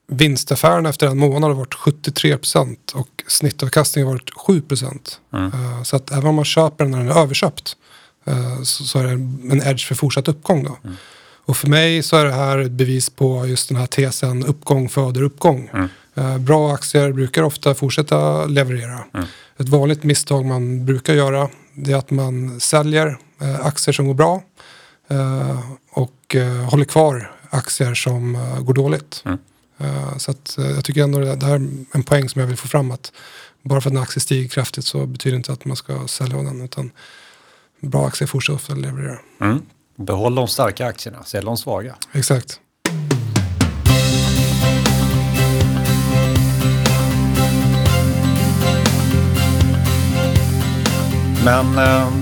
[0.08, 5.20] vinstaffären efter en månad har varit 73 procent och snittavkastningen har varit 7 procent.
[5.54, 7.78] Eh, Så att även om man köper den när den är överköpt
[8.26, 9.12] eh, så, så är det
[9.52, 10.64] en edge för fortsatt uppgång.
[10.64, 10.78] Då.
[11.46, 14.90] Och för mig så är det här ett bevis på just den här tesen uppgång
[14.90, 15.70] föder uppgång.
[16.16, 19.04] Eh, Bra aktier brukar ofta fortsätta leverera.
[19.58, 23.18] Ett vanligt misstag man brukar göra det är att man säljer
[23.62, 24.42] aktier som går bra
[25.92, 26.36] och
[26.72, 29.24] håller kvar aktier som går dåligt.
[29.78, 32.48] Eh, så att, eh, jag tycker ändå det, det här är en poäng som jag
[32.48, 33.12] vill få fram att
[33.62, 36.38] bara för att en aktie stiger kraftigt så betyder det inte att man ska sälja
[36.38, 36.92] den utan
[37.80, 39.20] bra aktier fortsätter ofta leverera.
[39.42, 39.62] Mm.
[39.96, 41.96] Behåll de starka aktierna, sälj de svaga.
[42.12, 42.60] Exakt.
[51.46, 52.14] Men eh,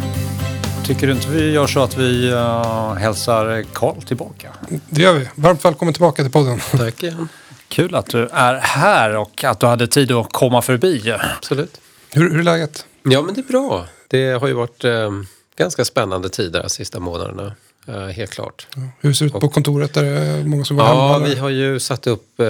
[0.85, 4.51] tycker du inte vi gör så att vi eh, hälsar Karl tillbaka?
[4.89, 5.29] Det gör vi.
[5.35, 6.59] Varmt välkommen tillbaka till podden.
[6.71, 7.27] Tack igen.
[7.75, 11.13] Kul att du är här och att du hade tid att komma förbi.
[11.37, 11.81] Absolut.
[12.11, 12.85] Hur, hur är läget?
[13.03, 13.85] Ja, men det är bra.
[14.07, 15.11] Det har ju varit eh,
[15.55, 17.55] ganska spännande tider de sista månaderna.
[17.87, 18.67] Eh, helt klart.
[18.99, 19.97] Hur ser det ut på kontoret?
[19.97, 21.25] Är det många som går Ja, hemma?
[21.25, 22.45] vi har ju satt upp eh,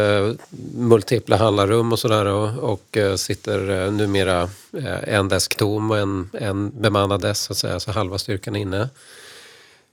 [0.75, 4.41] multipla handlarrum och sådär och, och eh, sitter eh, numera
[4.77, 8.55] eh, en desk tom och en, en bemannad desk så att säga, så halva styrkan
[8.55, 8.89] är inne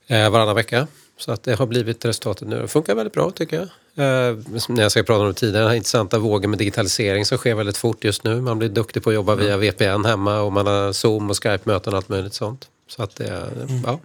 [0.06, 0.86] eh, varannan vecka.
[1.18, 2.60] Så att det har blivit resultatet nu.
[2.62, 3.68] Det funkar väldigt bra tycker jag.
[3.96, 4.36] Eh,
[4.68, 7.76] när jag ska prata om tidigare, den här intressanta vågen med digitalisering som sker väldigt
[7.76, 8.40] fort just nu.
[8.40, 11.92] Man blir duktig på att jobba via VPN hemma och man har Zoom och Skype-möten
[11.92, 12.68] och allt möjligt sånt.
[12.88, 13.50] Så att det,
[13.84, 14.00] ja.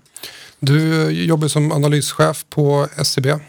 [0.60, 3.30] Du jobbar som analyschef på SCB.
[3.30, 3.40] Eh,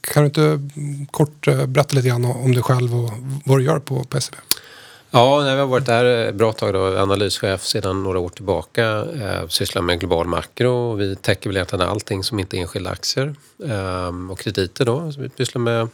[0.00, 3.10] Kan du inte mm, kort eh, berätta lite grann om dig själv och
[3.44, 4.36] vad du gör på, på SCB?
[5.16, 9.06] Ja, nej, vi har varit där ett bra tag då, analyschef sedan några år tillbaka.
[9.20, 12.90] Eh, sysslar med global makro och vi täcker väl egentligen allting som inte är enskilda
[12.90, 13.34] aktier.
[13.64, 15.12] Eh, och krediter då.
[15.12, 15.88] Så vi pysslar med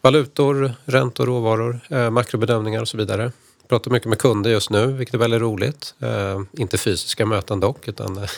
[0.00, 3.32] valutor, räntor, råvaror, eh, makrobedömningar och så vidare.
[3.68, 5.94] Pratar mycket med kunder just nu, vilket är väldigt roligt.
[6.00, 8.30] Eh, inte fysiska möten dock, utan eh,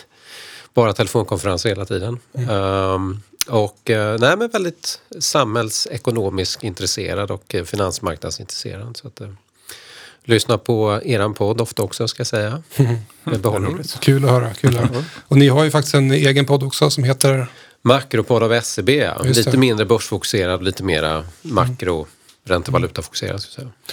[0.73, 2.19] bara telefonkonferenser hela tiden.
[2.33, 8.97] Ehm, och eh, nej, men väldigt samhällsekonomisk intresserad och eh, finansmarknadsintresserad.
[8.97, 9.21] Så att,
[10.29, 12.63] lyssna på eran podd ofta också ska jag säga.
[13.23, 13.79] Med behållning.
[13.99, 14.53] Kul att höra.
[14.53, 15.03] Kul att höra.
[15.27, 17.47] Och ni har ju faktiskt en egen podd också som heter
[17.81, 18.89] Makropodd av SEB,
[19.23, 22.07] lite mindre börsfokuserad, lite mera makro,
[22.49, 23.41] räntevalutafokuserad.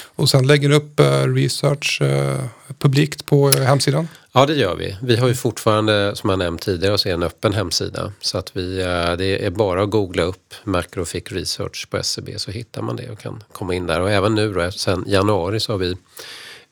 [0.05, 2.45] Och sen lägger ni upp eh, research eh,
[2.79, 4.09] publikt på eh, hemsidan.
[4.33, 4.97] Ja, det gör vi.
[5.03, 8.13] Vi har ju fortfarande, som jag nämnt tidigare, så är en öppen hemsida.
[8.21, 8.77] Så att vi,
[9.19, 13.19] det är bara att googla upp Macrofic Research på SCB så hittar man det och
[13.19, 14.01] kan komma in där.
[14.01, 15.97] Och även nu då, sen januari så har vi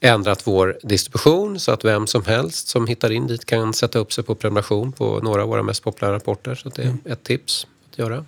[0.00, 4.12] ändrat vår distribution så att vem som helst som hittar in dit kan sätta upp
[4.12, 6.54] sig på prenumeration på några av våra mest populära rapporter.
[6.54, 8.24] Så det är ett tips att göra.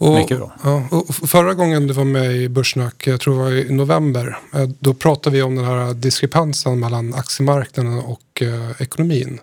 [0.00, 0.52] Och, Mycket bra.
[0.62, 4.38] Ja, och förra gången du var med i Börssnack, jag tror det var i november,
[4.54, 9.40] eh, då pratade vi om den här diskrepansen mellan aktiemarknaden och eh, ekonomin.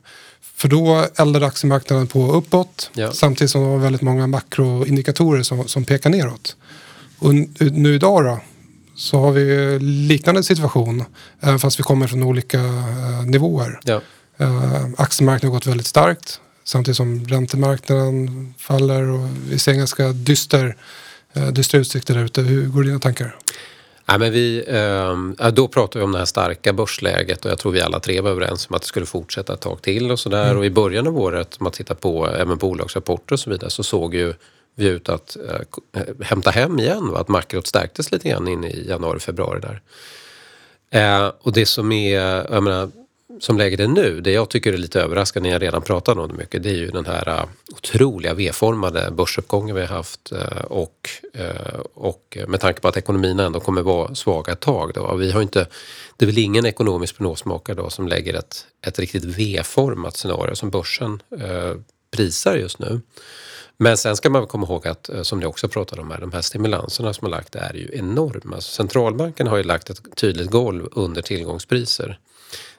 [0.56, 3.12] För då eldade aktiemarknaden på uppåt Ja.
[3.12, 6.56] samtidigt som det var väldigt många makroindikatorer som, som pekar neråt.
[7.20, 8.40] Och nu idag då
[8.96, 11.04] så har vi liknande situation
[11.40, 13.80] även fast vi kommer från olika eh, nivåer.
[13.84, 14.02] Ja.
[14.42, 20.08] Uh, aktiemarknaden har gått väldigt starkt samtidigt som räntemarknaden faller och vi ser en ganska
[20.08, 20.78] dyster,
[21.38, 22.42] uh, dystra utsikter där ute.
[22.42, 23.36] Hur går dina tankar?
[24.10, 27.60] Nej, men vi, ehm, ja, då pratade vi om det här starka börsläget och jag
[27.60, 30.20] tror vi alla tre var överens om att det skulle fortsätta ett tag till och
[30.20, 30.58] sådär.
[30.58, 33.84] Och i början av året, om man tittar på även bolagsrapporter och så vidare, så
[33.84, 34.34] såg ju
[34.76, 37.10] vi ut att eh, eh, hämta hem igen.
[37.12, 37.20] Va?
[37.20, 39.82] Att makrot stärktes lite grann in i januari, februari där.
[40.90, 42.20] Eh, och det som är,
[42.54, 42.90] jag menar,
[43.40, 46.28] som läget är nu, det jag tycker är lite överraskande när jag redan pratat om
[46.28, 50.62] det mycket, det är ju den här äh, otroliga V-formade börsuppgången vi har haft äh,
[50.62, 54.92] och, äh, och med tanke på att ekonomin ändå kommer vara svaga ett tag.
[54.94, 55.16] Då.
[55.16, 55.68] Vi har inte,
[56.18, 60.70] det är väl ingen ekonomisk prognosmakare då som lägger ett, ett riktigt V-format scenario som
[60.70, 61.22] börsen
[62.12, 63.02] prisar just nu.
[63.78, 66.42] Men sen ska man komma ihåg att, som ni också pratade om här, de här
[66.42, 68.56] stimulanserna som har lagt är ju enorma.
[68.56, 72.20] Alltså centralbanken har ju lagt ett tydligt golv under tillgångspriser.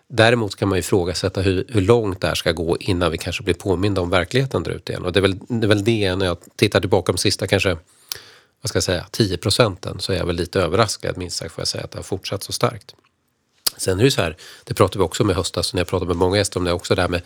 [0.09, 3.42] Däremot kan man ju ifrågasätta hur, hur långt det här ska gå innan vi kanske
[3.42, 5.05] blir påminda om verkligheten där ute igen.
[5.05, 7.77] Och det är, väl, det är väl det när jag tittar tillbaka de sista kanske,
[8.62, 11.61] vad ska jag säga, 10 procenten så är jag väl lite överraskad minst sagt får
[11.61, 12.94] jag säga att det har fortsatt så starkt.
[13.77, 16.09] Sen är det så här, det pratade vi också om i höstas när jag pratade
[16.09, 17.23] med många gäster om det också, det här med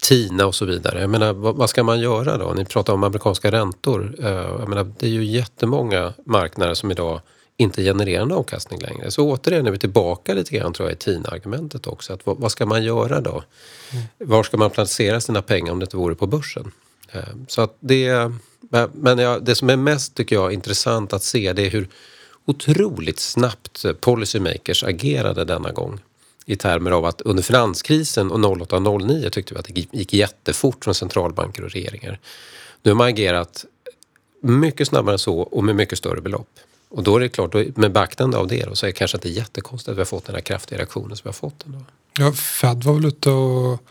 [0.00, 1.00] TINA och så vidare.
[1.00, 2.52] Jag menar, vad, vad ska man göra då?
[2.56, 4.14] Ni pratar om amerikanska räntor.
[4.18, 7.20] Eh, jag menar, det är ju jättemånga marknader som idag
[7.60, 9.10] inte genererar en avkastning längre.
[9.10, 12.12] Så återigen är vi tillbaka lite grann tror jag i TINA-argumentet också.
[12.12, 13.42] Att, vad, vad, ska man göra då?
[13.92, 14.04] Mm.
[14.18, 16.72] Var ska man placera sina pengar om det inte vore på börsen?
[17.14, 18.32] Uh, så att det,
[18.92, 21.88] men ja, det som är mest tycker jag intressant att se det är hur
[22.44, 26.00] otroligt snabbt policymakers agerade denna gång
[26.46, 30.94] i termer av att under finanskrisen och 08-09 tyckte vi att det gick jättefort från
[30.94, 32.18] centralbanker och regeringar.
[32.82, 33.64] Nu har man agerat
[34.42, 36.48] mycket snabbare än så och med mycket större belopp.
[36.90, 39.28] Och då är det klart, med beaktande av det då, så är det kanske inte
[39.28, 41.66] jättekonstigt att vi har fått den här kraftiga reaktionen som vi har fått.
[41.66, 41.78] Ändå.
[42.18, 43.82] Ja, Fed var väl ute och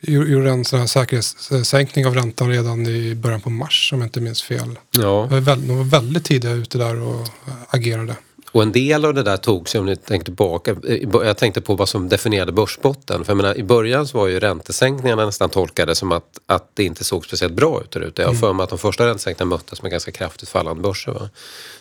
[0.00, 4.20] gjorde en sån här säkerhetssänkning av räntan redan i början på mars om jag inte
[4.20, 4.78] minns fel.
[4.90, 5.28] Ja.
[5.30, 5.44] De
[5.76, 7.28] var väldigt tidiga ute där och
[7.68, 8.16] agerade.
[8.56, 10.76] Och en del av det där tog sig, om ni tänker tillbaka,
[11.12, 13.24] jag tänkte på vad som definierade börsbotten.
[13.24, 16.84] För jag menar, i början så var ju räntesänkningarna nästan tolkade som att, att det
[16.84, 18.22] inte såg speciellt bra ut där ute.
[18.22, 18.40] Jag har mm.
[18.40, 21.12] för mig att de första räntesänkningarna möttes med ganska kraftigt fallande börser.
[21.12, 21.28] Va?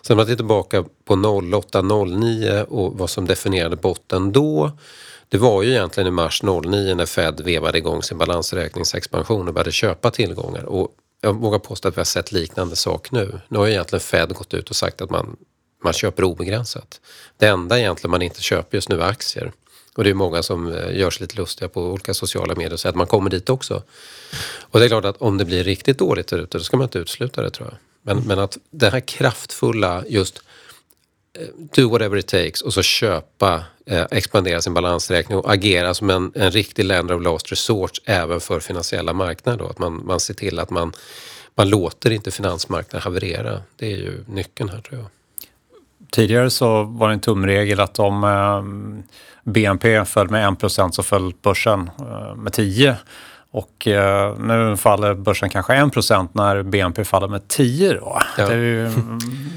[0.02, 1.14] Sen man tittar tillbaka på
[1.54, 4.72] 08, 09 och vad som definierade botten då.
[5.30, 9.72] Det var ju egentligen i mars 09 när Fed vevade igång sin balansräkningsexpansion och började
[9.72, 10.64] köpa tillgångar.
[10.64, 13.40] Och jag vågar påstå att vi har sett liknande sak nu.
[13.48, 15.36] Nu har ju egentligen Fed gått ut och sagt att man
[15.86, 17.02] man köper obegränsat.
[17.38, 19.52] Det enda egentligen man inte köper just nu är aktier.
[19.96, 22.80] Och det är många som eh, gör sig lite lustiga på olika sociala medier och
[22.80, 23.84] säger att man kommer dit också.
[24.60, 26.84] Och det är klart att om det blir riktigt dåligt där ute, då ska man
[26.84, 27.78] inte utesluta det tror jag.
[28.02, 30.42] Men, men att det här kraftfulla just
[31.40, 36.10] eh, do whatever it takes och så köpa, eh, expandera sin balansräkning och agera som
[36.10, 39.60] en, en riktig lender of last resort även för finansiella marknader.
[39.60, 39.68] Då.
[39.68, 40.94] Att man, man ser till att man,
[41.56, 43.62] man låter inte finansmarknaden haverera.
[43.76, 45.10] Det är ju nyckeln här tror jag.
[46.12, 51.34] Tidigare så var det en tumregel att om eh, BNP föll med 1% så föll
[51.42, 52.96] börsen eh, med 10
[53.56, 58.22] och eh, nu faller börsen kanske 1% när BNP faller med 10 då.
[58.38, 58.48] Ja.
[58.48, 58.90] Det är ju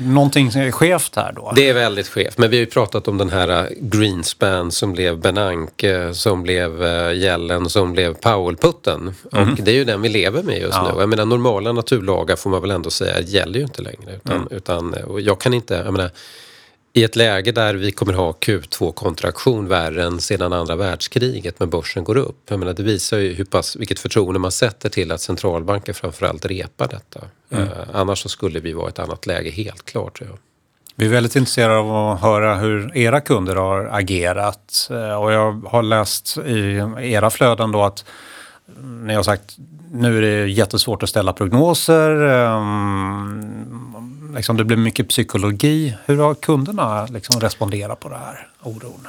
[0.02, 1.52] någonting som är skevt här då.
[1.56, 2.38] Det är väldigt skevt.
[2.38, 6.84] Men vi har ju pratat om den här eh, Greenspan som blev Bernanke, som blev
[6.84, 9.14] eh, Yellen, som blev Powell-putten.
[9.32, 9.52] Mm.
[9.52, 10.92] Och det är ju den vi lever med just ja.
[10.94, 11.00] nu.
[11.00, 14.14] Jag menar normala naturlagar får man väl ändå säga gäller ju inte längre.
[14.16, 14.48] Utan, mm.
[14.50, 16.10] utan och jag kan inte, jag menar
[16.92, 22.04] i ett läge där vi kommer ha Q2-kontraktion värre än sedan andra världskriget när börsen
[22.04, 22.36] går upp.
[22.48, 26.46] Jag menar, det visar ju hur pass, vilket förtroende man sätter till att centralbanker framförallt
[26.46, 27.20] repar detta.
[27.50, 27.64] Mm.
[27.64, 30.20] Uh, annars så skulle vi vara i ett annat läge helt klart.
[30.20, 30.36] Ja.
[30.94, 34.88] Vi är väldigt intresserade av att höra hur era kunder har agerat.
[34.90, 38.04] Uh, och jag har läst i era flöden då att
[38.80, 39.56] ni har sagt
[39.92, 42.10] nu är det jättesvårt att ställa prognoser.
[44.34, 45.94] Liksom, det blir mycket psykologi.
[46.06, 49.08] Hur har kunderna liksom responderat på det här oron?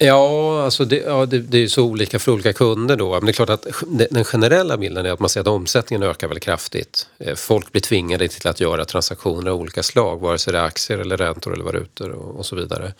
[0.00, 3.12] Ja, alltså det, ja, det, det är ju så olika för olika kunder då.
[3.12, 3.66] Men det är klart att
[4.10, 7.06] den generella bilden är att man ser att omsättningen ökar väldigt kraftigt.
[7.18, 10.64] Eh, folk blir tvingade till att göra transaktioner av olika slag, vare sig det är
[10.64, 12.92] aktier eller räntor eller valutor och, och så vidare.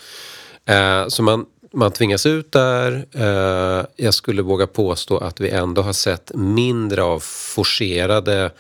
[0.65, 3.07] Eh, så man, man tvingas ut där.
[3.13, 8.51] Eh, jag skulle våga påstå att vi ändå har sett mindre av forcerade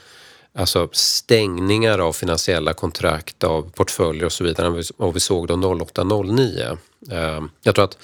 [0.59, 5.55] alltså stängningar av finansiella kontrakt, av portföljer och så vidare än vad vi såg då
[5.55, 6.79] 08-09.
[7.11, 7.99] Ehm, jag tror att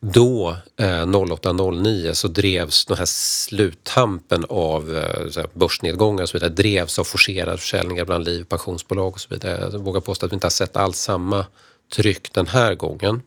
[0.00, 6.98] då, eh, 08-09, så drevs den här sluttampen av eh, börsnedgångar och så vidare, drevs
[6.98, 9.68] av forcerade försäljningar bland liv, pensionsbolag och så vidare.
[9.72, 11.46] Jag vågar påstå att vi inte har sett alls samma
[11.94, 13.22] tryck den här gången.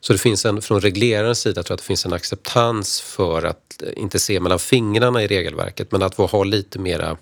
[0.00, 3.42] Så det finns en, från reglerarens sida tror jag att det finns en acceptans för
[3.42, 7.16] att eh, inte se mellan fingrarna i regelverket men att ha lite mera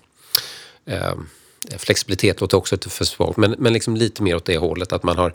[0.85, 1.13] eh,
[1.77, 5.03] flexibilitet låter också lite för svagt, men, men liksom lite mer åt det hållet att
[5.03, 5.33] man har,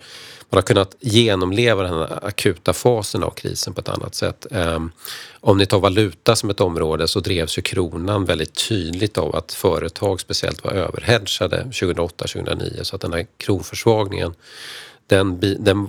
[0.51, 4.47] man har kunnat genomleva den akuta fasen av krisen på ett annat sätt.
[4.51, 4.93] Um,
[5.41, 9.53] om ni tar valuta som ett område så drevs ju kronan väldigt tydligt av att
[9.53, 14.35] företag speciellt var överhedgade 2008-2009 så att den här kronförsvagningen
[15.07, 15.89] den, den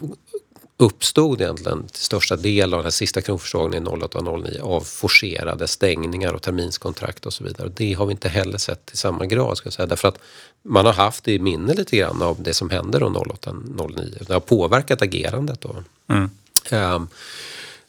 [0.82, 6.41] uppstod egentligen till största del av den här sista kronförsvagningen 08-09 av forcerade stängningar och
[6.41, 7.72] terminskontrakt och så vidare.
[7.76, 10.20] Det har vi inte heller sett i samma grad ska jag säga därför att
[10.63, 14.26] man har haft i minne lite grann av det som hände då 08-09.
[14.28, 15.84] Det har påverkat agerandet då.
[16.08, 16.30] Mm.
[16.72, 17.08] Um,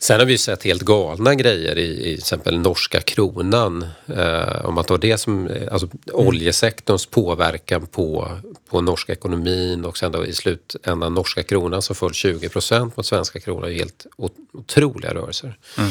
[0.02, 3.86] Sen har vi sett helt galna grejer i, i till exempel norska kronan.
[4.06, 6.26] Eh, om man tar det som alltså, mm.
[6.26, 8.28] oljesektorns påverkan på,
[8.70, 13.06] på norska ekonomin och sen då i slutändan norska kronan som föll 20 procent mot
[13.06, 13.72] svenska kronan.
[13.72, 14.06] Helt
[14.52, 15.58] otroliga rörelser.
[15.78, 15.90] Mm.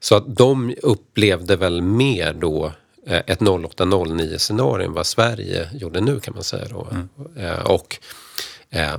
[0.00, 2.72] Så att de upplevde väl mer då
[3.06, 6.66] eh, ett 08-09 scenario än vad Sverige gjorde nu kan man säga.
[6.70, 6.88] Då.
[6.90, 7.08] Mm.
[7.36, 7.96] Eh, och
[8.70, 8.96] eh,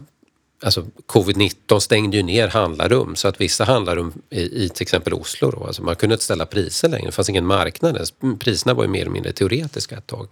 [0.63, 5.51] Alltså covid-19 stängde ju ner handlarrum så att vissa handlarrum i, i till exempel Oslo
[5.51, 7.05] då, alltså man kunde inte ställa priser längre.
[7.05, 8.09] Det fanns ingen marknad.
[8.39, 10.27] Priserna var ju mer eller mindre teoretiska ett tag.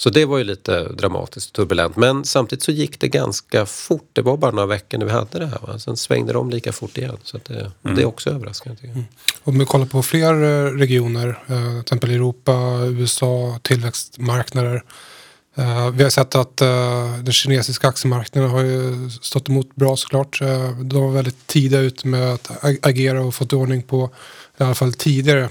[0.00, 1.96] Så det var ju lite dramatiskt och turbulent.
[1.96, 4.10] Men samtidigt så gick det ganska fort.
[4.12, 5.58] Det var bara några veckor när vi hade det här.
[5.62, 5.78] Va?
[5.78, 7.16] Sen svängde de lika fort igen.
[7.22, 7.96] Så det, mm.
[7.96, 8.88] det är också överraskande.
[8.88, 9.04] Mm.
[9.44, 12.52] Om vi kollar på fler eh, regioner, eh, till exempel Europa,
[12.84, 14.82] USA, tillväxtmarknader.
[15.58, 20.42] Uh, vi har sett att uh, den kinesiska aktiemarknaden har ju stått emot bra såklart.
[20.42, 22.50] Uh, de var väldigt tidiga ut med att
[22.82, 24.10] agera och fått ordning på,
[24.58, 25.48] i alla fall tidigare,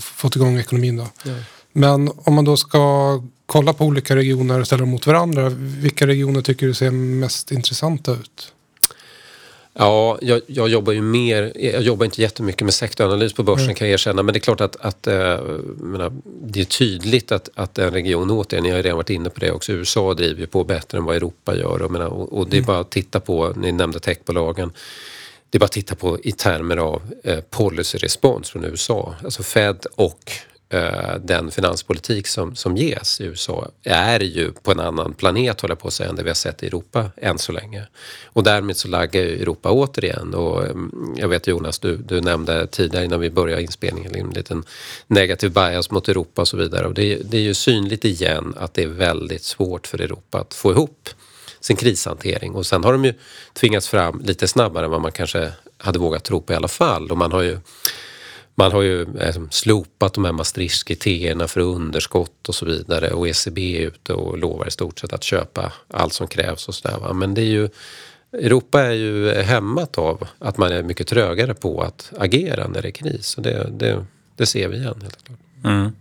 [0.00, 0.96] fått igång ekonomin.
[0.96, 1.06] Då.
[1.24, 1.32] Ja.
[1.72, 6.06] Men om man då ska kolla på olika regioner och ställa dem mot varandra, vilka
[6.06, 8.52] regioner tycker du ser mest intressanta ut?
[9.74, 13.74] Ja, jag, jag, jobbar ju mer, jag jobbar inte jättemycket med sektoranalys på börsen mm.
[13.74, 14.22] kan jag erkänna.
[14.22, 15.40] Men det är klart att, att äh,
[15.76, 19.40] menar, det är tydligt att, att en region återigen, ni har redan varit inne på
[19.40, 21.82] det också, USA driver ju på bättre än vad Europa gör.
[21.82, 22.66] Och, menar, och, och det är mm.
[22.66, 24.72] bara att titta på, ni nämnde techbolagen,
[25.50, 29.14] det är bara att titta på i termer av eh, policyrespons från USA.
[29.24, 30.32] Alltså Fed och
[30.72, 35.74] Eh, den finanspolitik som, som ges i USA är ju på en annan planet, håller
[35.74, 37.86] på att säga, än det vi har sett i Europa än så länge.
[38.24, 40.34] Och därmed så laggar ju Europa återigen.
[40.34, 44.34] Och mm, jag vet Jonas, du, du nämnde tidigare innan vi började inspelningen liksom en
[44.34, 44.64] liten
[45.06, 46.86] negativ bias mot Europa och så vidare.
[46.86, 50.54] Och det, det är ju synligt igen att det är väldigt svårt för Europa att
[50.54, 51.08] få ihop
[51.60, 52.54] sin krishantering.
[52.54, 53.14] Och sen har de ju
[53.52, 57.10] tvingats fram lite snabbare än vad man kanske hade vågat tro på i alla fall.
[57.10, 57.58] Och man har ju
[58.54, 63.58] man har ju liksom slopat de här Maastricht-kriterierna för underskott och så vidare och ECB
[63.58, 67.14] är ute och lovar i stort sett att köpa allt som krävs och sådär.
[67.14, 67.68] Men det är ju,
[68.32, 72.88] Europa är ju hämmat av att man är mycket trögare på att agera när det
[72.88, 73.36] är kris.
[73.36, 74.04] Och det, det,
[74.36, 75.38] det ser vi igen helt klart.
[75.64, 75.92] Mm.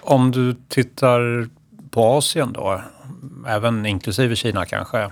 [0.00, 1.48] Om du tittar
[1.90, 2.82] på Asien då,
[3.46, 5.10] även inklusive Kina kanske.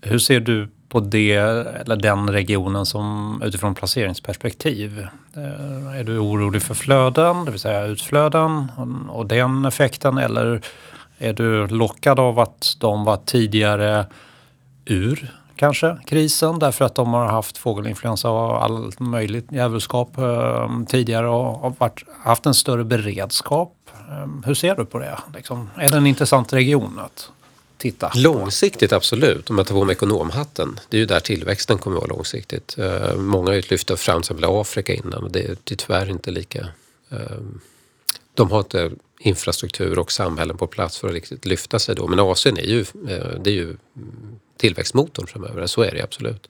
[0.00, 5.06] Hur ser du på det, eller den regionen som utifrån placeringsperspektiv.
[5.36, 8.66] Eh, är du orolig för flöden, det vill säga utflöden
[9.08, 10.60] och den effekten eller
[11.18, 14.06] är du lockad av att de var tidigare
[14.84, 21.28] ur kanske krisen därför att de har haft fågelinfluensa och allt möjligt djävulskap eh, tidigare
[21.28, 23.72] och varit, haft en större beredskap.
[24.08, 25.18] Eh, hur ser du på det?
[25.34, 27.30] Liksom, är det en intressant region att
[27.78, 30.80] titta Långsiktigt absolut, om jag tar på mig ekonomhatten.
[30.88, 32.78] Det är ju där tillväxten kommer att vara långsiktigt.
[32.78, 36.10] Eh, många har ju lyft fram till exempel Afrika innan och det, det är tyvärr
[36.10, 36.66] inte lika...
[37.10, 37.38] Eh,
[38.34, 42.06] de har inte infrastruktur och samhällen på plats för att riktigt lyfta sig då.
[42.06, 43.76] Men Asien är ju, eh, det är ju
[44.56, 46.48] tillväxtmotorn framöver, så är det absolut.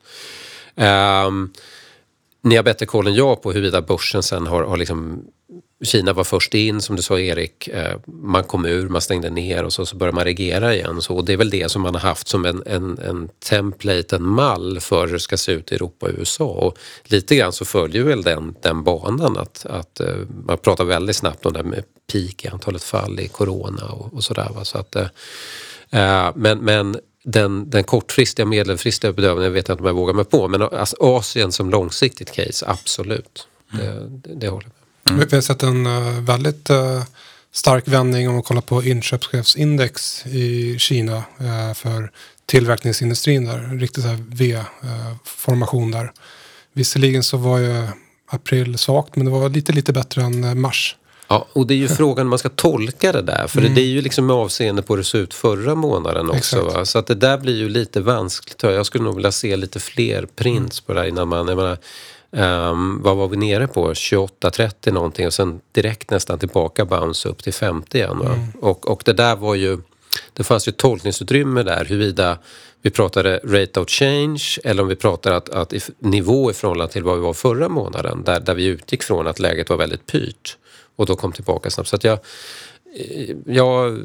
[0.75, 1.53] Ehm, um,
[2.41, 5.25] ni har bättre koll än jag på huruvida börsen sen har, har liksom
[5.83, 7.67] Kina var först in, som du sa Erik.
[7.67, 11.01] Eh, man kom ur, man stängde ner och så, så började man reagera igen.
[11.01, 14.27] Så, det är väl det som man har haft som en, en, en template, en
[14.27, 16.45] mall för hur det ska se ut i Europa och USA.
[16.45, 20.15] Och lite grann så följer väl den, den banan att, att eh,
[20.45, 24.23] man pratar väldigt snabbt om det med peak i antalet fall i corona och, och
[24.23, 24.49] sådär.
[24.63, 29.93] Så att, äh, men, men den, den kortfristiga, medelfristiga bedömningen vet jag inte om jag
[29.93, 30.47] vågar mig på.
[30.47, 33.47] Men alltså, Asien som långsiktigt case, absolut.
[33.73, 33.85] Mm.
[33.85, 34.78] Det, det, det håller jag med.
[35.09, 35.27] Mm.
[35.29, 37.03] Vi har sett en uh, väldigt uh,
[37.51, 42.11] stark vändning om man kollar på inköpschefsindex i Kina uh, för
[42.45, 43.57] tillverkningsindustrin där.
[43.57, 46.11] En riktig V-formation där.
[46.73, 47.87] Visserligen så var ju
[48.31, 50.95] april svagt men det var lite, lite bättre än mars.
[51.27, 53.47] Ja, och det är ju frågan hur man ska tolka det där.
[53.47, 53.75] För mm.
[53.75, 56.85] det är ju liksom med avseende på hur det såg ut förra månaden också.
[56.85, 58.63] Så att det där blir ju lite vanskligt.
[58.63, 61.47] Jag skulle nog vilja se lite fler prints på det här innan man...
[61.47, 61.77] Jag menar,
[62.31, 63.93] Um, vad var vi nere på?
[63.93, 68.21] 28-30 någonting och sen direkt nästan tillbaka bounce upp till 50 igen.
[68.21, 68.39] Mm.
[68.61, 69.77] Och, och det där var ju,
[70.33, 72.37] det fanns ju tolkningsutrymme där huruvida
[72.81, 77.03] vi pratade rate of change eller om vi pratar att, att nivå i förhållande till
[77.03, 80.57] vad vi var förra månaden där, där vi utgick från att läget var väldigt pyrt
[80.95, 81.89] och då kom tillbaka snabbt.
[81.89, 82.19] Så att jag,
[82.95, 83.99] eh, jag,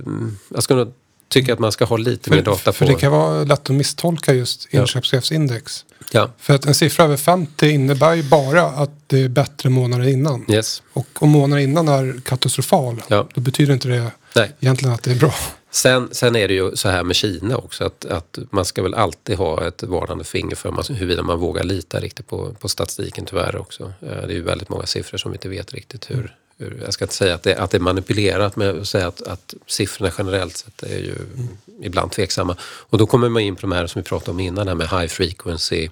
[0.48, 0.86] jag ska
[1.28, 2.72] tycka att man ska ha lite för, mer data på...
[2.72, 5.84] För det kan vara lätt att misstolka just inköpschefsindex.
[6.12, 6.30] Ja.
[6.38, 10.44] För att en siffra över 50 innebär ju bara att det är bättre månader innan.
[10.48, 10.82] Yes.
[10.92, 13.28] Och om månaden innan är katastrofal, ja.
[13.34, 14.52] då betyder inte det Nej.
[14.60, 15.34] egentligen att det är bra.
[15.70, 18.94] Sen, sen är det ju så här med Kina också att, att man ska väl
[18.94, 23.24] alltid ha ett varnande finger för man, huruvida man vågar lita riktigt på, på statistiken
[23.24, 23.82] tyvärr också.
[23.82, 27.04] Eh, det är ju väldigt många siffror som vi inte vet riktigt hur jag ska
[27.04, 30.56] inte säga att det, att det är manipulerat men att säga att, att siffrorna generellt
[30.56, 31.48] sett är ju mm.
[31.82, 32.56] ibland tveksamma.
[32.62, 34.88] Och då kommer man in på de här som vi pratade om innan, här med
[34.88, 35.88] high frequency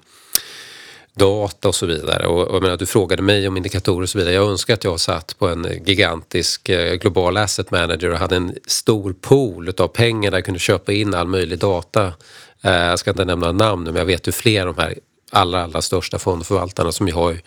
[1.15, 2.27] data och så vidare.
[2.27, 4.35] Och, och jag menar, du frågade mig om indikatorer och så vidare.
[4.35, 8.55] Jag önskar att jag satt på en gigantisk eh, global asset manager och hade en
[8.67, 12.13] stor pool av pengar där jag kunde köpa in all möjlig data
[12.63, 14.95] Eh, jag ska inte nämna namn nu, men jag vet ju fler av de här
[15.31, 17.39] allra, allra största fondförvaltarna som ju har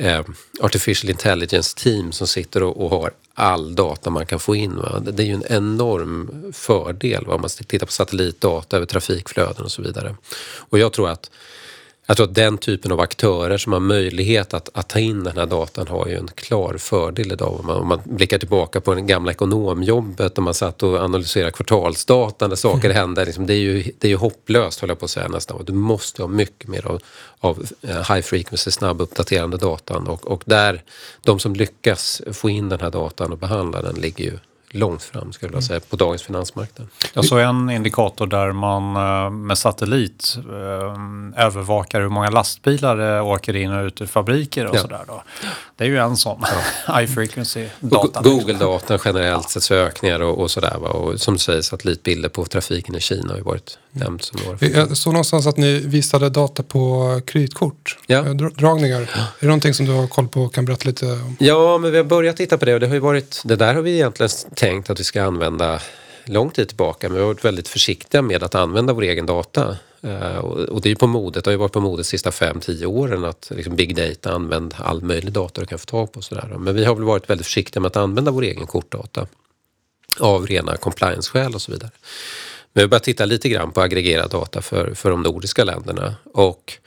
[0.00, 0.24] eh,
[0.60, 4.76] artificial intelligence team som sitter och, och, har all data man kan få in.
[4.76, 5.00] Va?
[5.00, 9.82] Det är ju en enorm fördel om man tittar på satellitdata över trafikflöden och så
[9.82, 10.16] vidare.
[10.42, 11.30] Och jag tror att
[12.10, 15.36] jag tror att den typen av aktörer som har möjlighet att, att ta in den
[15.36, 17.60] här datan har ju en klar fördel idag.
[17.60, 21.52] Om man, om man blickar tillbaka på det gamla ekonomjobbet och man satt och analyserade
[21.52, 22.96] kvartalsdata när saker mm.
[22.96, 23.24] hände.
[23.24, 25.64] Liksom, det, är ju, det är ju hopplöst, håller jag på att säga nästan.
[25.64, 27.02] Du måste ha mycket mer av,
[27.40, 30.08] av eh, high frequency, snabb uppdaterande datan.
[30.08, 30.82] Och, och där,
[31.22, 34.38] de som lyckas få in den här datan och behandla den ligger ju
[34.70, 36.88] långt fram skulle jag säga på dagens finansmarknad.
[37.12, 43.20] Jag såg en indikator där man eh, med satellit eh, övervakar hur många lastbilar det
[43.20, 44.80] åker in och ut ur fabriker och ja.
[44.80, 45.04] sådär.
[45.76, 46.44] Det är ju en sån
[46.86, 46.98] ja.
[46.98, 48.20] high frequency data.
[48.22, 50.76] Google-data generellt sett ökningar och, och sådär.
[50.84, 54.66] Och som du säger satellitbilder på trafiken i Kina har ju varit nämnt som några.
[54.66, 58.26] Jag såg någonstans att ni visade data på kreditkort, ja.
[58.26, 59.00] Eh, dragningar.
[59.00, 59.06] Är
[59.40, 61.36] det någonting som du har koll på och kan berätta lite om?
[61.40, 63.74] Ja, men vi har börjat titta på det och det har ju varit, det där
[63.74, 65.80] har vi egentligen tänkt att vi ska använda
[66.24, 67.08] lång tid tillbaka.
[67.08, 69.76] Men vi har varit väldigt försiktiga med att använda vår egen data.
[70.04, 72.84] Uh, och det är på modet, det har ju varit på modet de sista 5-10
[72.84, 76.22] åren att liksom big data använder all möjlig data du kan få tag på.
[76.22, 76.56] Sådär.
[76.58, 79.26] Men vi har väl varit väldigt försiktiga med att använda vår egen kortdata
[80.18, 81.90] av rena compliance-skäl och så vidare.
[82.72, 86.14] Men vi börjar titta lite grann på aggregerad data för, för de nordiska länderna.
[86.32, 86.78] Och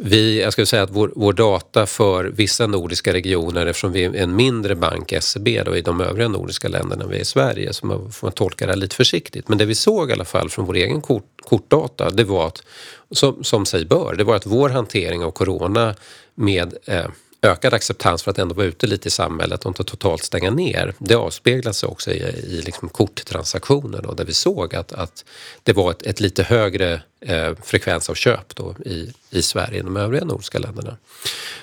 [0.00, 4.14] vi, jag skulle säga att vår, vår, data för vissa nordiska regioner, eftersom vi är
[4.14, 7.86] en mindre bank, SEB, då, i de övriga nordiska länderna, vi är i Sverige, så
[7.86, 9.48] man får tolka det här lite försiktigt.
[9.48, 12.62] Men det vi såg i alla fall från vår egen kort, kortdata, det var att,
[13.10, 15.94] som, som sig bör, det var att vår hantering av corona
[16.34, 17.06] med eh,
[17.42, 20.94] ökad acceptans för att ändå vara ute lite i samhället och inte totalt stänga ner.
[20.98, 25.24] Det avspeglar sig också i, i liksom korttransaktioner då, där vi såg att, att
[25.62, 29.84] det var ett, ett lite högre eh, frekvens av köp då i, i Sverige än
[29.84, 30.96] de övriga nordiska länderna.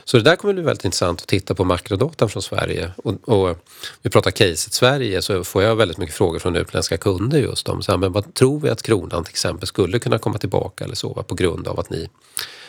[0.04, 2.92] Så det där kommer bli väldigt intressant att titta på makrodatan från Sverige.
[2.98, 3.58] Och, och
[4.02, 7.84] vi pratar caset Sverige så får jag väldigt mycket frågor från utländska kunder just om
[7.84, 10.96] så här, men vad tror vi att kronan till exempel skulle kunna komma tillbaka eller
[10.96, 12.10] så på grund av att ni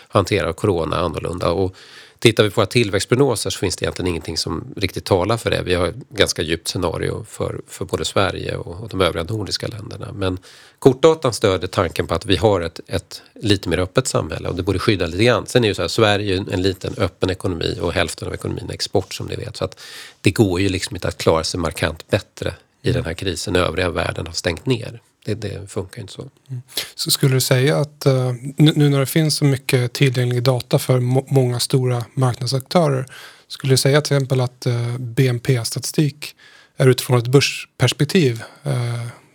[0.08, 1.50] hanterar corona annorlunda.
[1.50, 1.76] Och
[2.18, 5.62] Tittar vi på våra tillväxtprognoser så finns det egentligen ingenting som riktigt talar för det.
[5.62, 9.66] Vi har ett ganska djupt scenario för, för både Sverige och, och de övriga nordiska
[9.66, 10.12] länderna.
[10.12, 10.38] Men
[10.78, 14.62] kortdatan stöder tanken på att vi har ett, ett lite mer öppet samhälle och det
[14.62, 15.46] borde skydda lite grann.
[15.46, 18.74] Sen är ju så här, Sverige en liten öppen ekonomi och hälften av ekonomin är
[18.74, 19.56] export som ni vet.
[19.56, 19.80] Så att
[20.20, 23.56] det går ju liksom inte att klara sig markant bättre i den här krisen.
[23.56, 25.00] Övriga världen har stängt ner.
[25.26, 26.28] Det, det funkar inte så.
[26.50, 26.62] Mm.
[26.94, 31.00] Så skulle du säga att uh, nu när det finns så mycket tillgänglig data för
[31.00, 33.06] må många stora marknadsaktörer.
[33.48, 36.36] Skulle du säga till exempel att uh, eh, BNP-statistik
[36.76, 38.72] är utifrån ett börsperspektiv uh,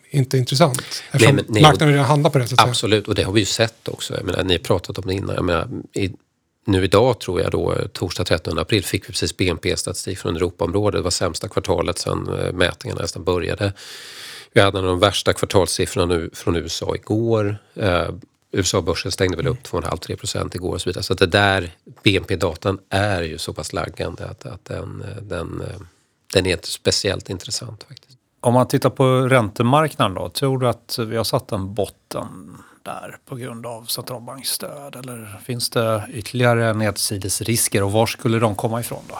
[0.09, 1.03] inte intressant?
[1.11, 2.65] Eftersom nej, nej, marknaden redan handlar på det sättet.
[2.65, 4.13] Absolut, och det har vi ju sett också.
[4.13, 5.35] Jag menar, ni har pratat om det innan.
[5.35, 6.11] Jag menar, i,
[6.65, 10.99] nu idag tror jag då, torsdag 13 april, fick vi precis BNP-statistik från Europaområdet.
[10.99, 12.23] Det var sämsta kvartalet sedan
[12.53, 13.73] mätningarna nästan började.
[14.53, 17.57] Vi hade de värsta kvartalssiffrorna nu från USA igår.
[17.75, 18.09] Eh,
[18.51, 21.03] USA-börsen stängde väl upp 2,5-3 procent igår och så vidare.
[21.03, 21.71] Så att det där
[22.03, 25.63] BNP-datan är ju så pass laggande att, att den, den,
[26.33, 28.17] den är inte speciellt intressant faktiskt.
[28.39, 33.17] Om man tittar på räntemarknaden då, tror du att vi har satt en botten där
[33.25, 39.03] på grund av centralbanksstöd eller finns det ytterligare nedsidesrisker och var skulle de komma ifrån
[39.09, 39.19] då?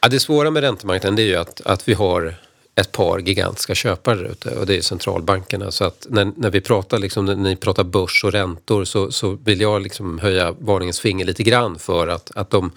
[0.00, 2.34] Ja, det svåra med räntemarknaden är ju att, att vi har
[2.74, 5.70] ett par gigantiska köpare där ute och det är centralbankerna.
[5.70, 9.30] Så att när, när vi pratar, liksom, när ni pratar börs och räntor så, så
[9.30, 12.70] vill jag liksom höja varningens finger lite grann för att, att de,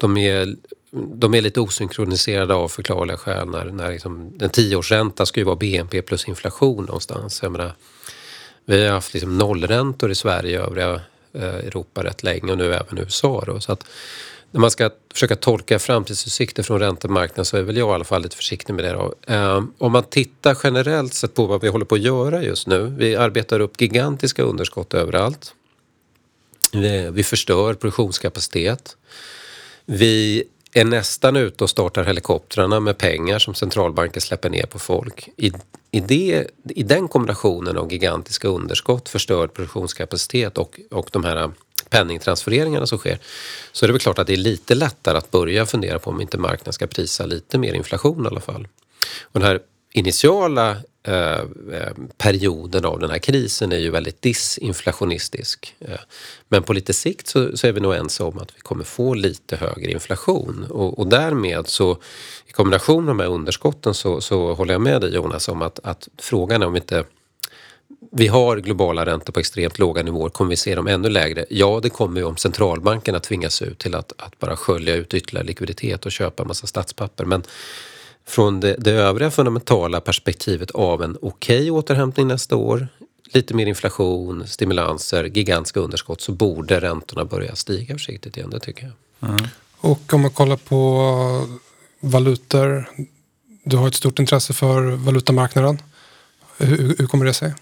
[0.00, 0.56] de är
[0.92, 3.48] de är lite osynkroniserade av förklarliga skäl.
[3.48, 7.42] När, när liksom, en tioårsränta ska ju vara BNP plus inflation någonstans.
[7.42, 7.72] Jag menar,
[8.64, 11.00] vi har haft liksom nollräntor i Sverige och övriga
[11.32, 13.44] eh, Europa rätt länge och nu även USA.
[13.46, 13.84] Då, så att
[14.50, 18.22] när man ska försöka tolka framtidsutsikter från räntemarknaden så är väl jag i alla fall
[18.22, 18.92] lite försiktig med det.
[18.92, 19.14] Då.
[19.26, 22.94] Ehm, om man tittar generellt sett på vad vi håller på att göra just nu.
[22.98, 25.54] Vi arbetar upp gigantiska underskott överallt.
[26.72, 28.96] Vi, vi förstör produktionskapacitet.
[29.86, 35.28] Vi är nästan ute och startar helikoptrarna med pengar som centralbanker släpper ner på folk.
[35.36, 35.52] I,
[35.90, 41.50] i, det, i den kombinationen av gigantiska underskott, förstörd produktionskapacitet och, och de här
[41.90, 43.18] penningtransfereringarna som sker
[43.72, 46.20] så är det väl klart att det är lite lättare att börja fundera på om
[46.20, 48.68] inte marknaden ska prisa lite mer inflation i alla fall.
[49.22, 49.60] Och den här
[49.92, 51.40] initiala eh,
[51.72, 55.74] eh, perioden av den här krisen är ju väldigt disinflationistisk.
[55.80, 56.00] Eh,
[56.48, 59.14] men på lite sikt så, så, är vi nog ense om att vi kommer få
[59.14, 61.98] lite högre inflation och, och därmed så
[62.46, 65.80] i kombination med de här underskotten så, så håller jag med dig Jonas om att,
[65.82, 67.04] att frågan är om inte
[68.12, 70.28] vi har globala räntor på extremt låga nivåer.
[70.30, 71.46] Kommer vi se dem ännu lägre?
[71.50, 75.46] Ja, det kommer ju om centralbankerna tvingas ut till att, att bara skölja ut ytterligare
[75.46, 77.24] likviditet och köpa massa statspapper.
[77.24, 77.42] Men
[78.26, 82.88] från det, det övriga fundamentala perspektivet av en okej okay återhämtning nästa år,
[83.32, 88.82] lite mer inflation, stimulanser, gigantiska underskott så borde räntorna börja stiga försiktigt igen, det tycker
[88.82, 89.30] jag.
[89.30, 89.44] Mm.
[89.80, 91.46] Och om man kollar på
[92.00, 92.90] valutor,
[93.64, 95.78] du har ett stort intresse för valutamarknaden.
[96.58, 97.54] Hur, hur kommer det sig?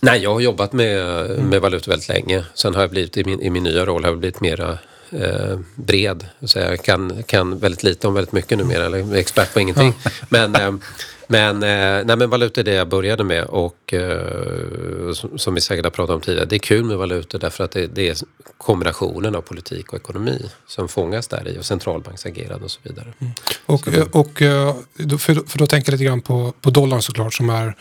[0.00, 2.44] Nej, jag har jobbat med, med valutor väldigt länge.
[2.54, 4.78] Sen har jag blivit i min, i min nya roll har jag blivit mera
[5.10, 6.26] eh, bred.
[6.44, 9.94] Så jag kan, kan väldigt lite om väldigt mycket numera, eller är expert på ingenting.
[10.28, 10.72] Men, eh,
[11.32, 15.60] men, eh, nej, men valutor är det jag började med och eh, som, som vi
[15.60, 18.16] säkert har pratat om tidigare, det är kul med valutor därför att det, det är
[18.58, 23.12] kombinationen av politik och ekonomi som fångas där i och centralbanksagerande och så vidare.
[23.18, 23.32] Mm.
[23.66, 24.18] Och, så.
[24.18, 24.74] och, eh,
[25.18, 27.74] för, för då tänker jag lite grann på, på dollarn såklart som är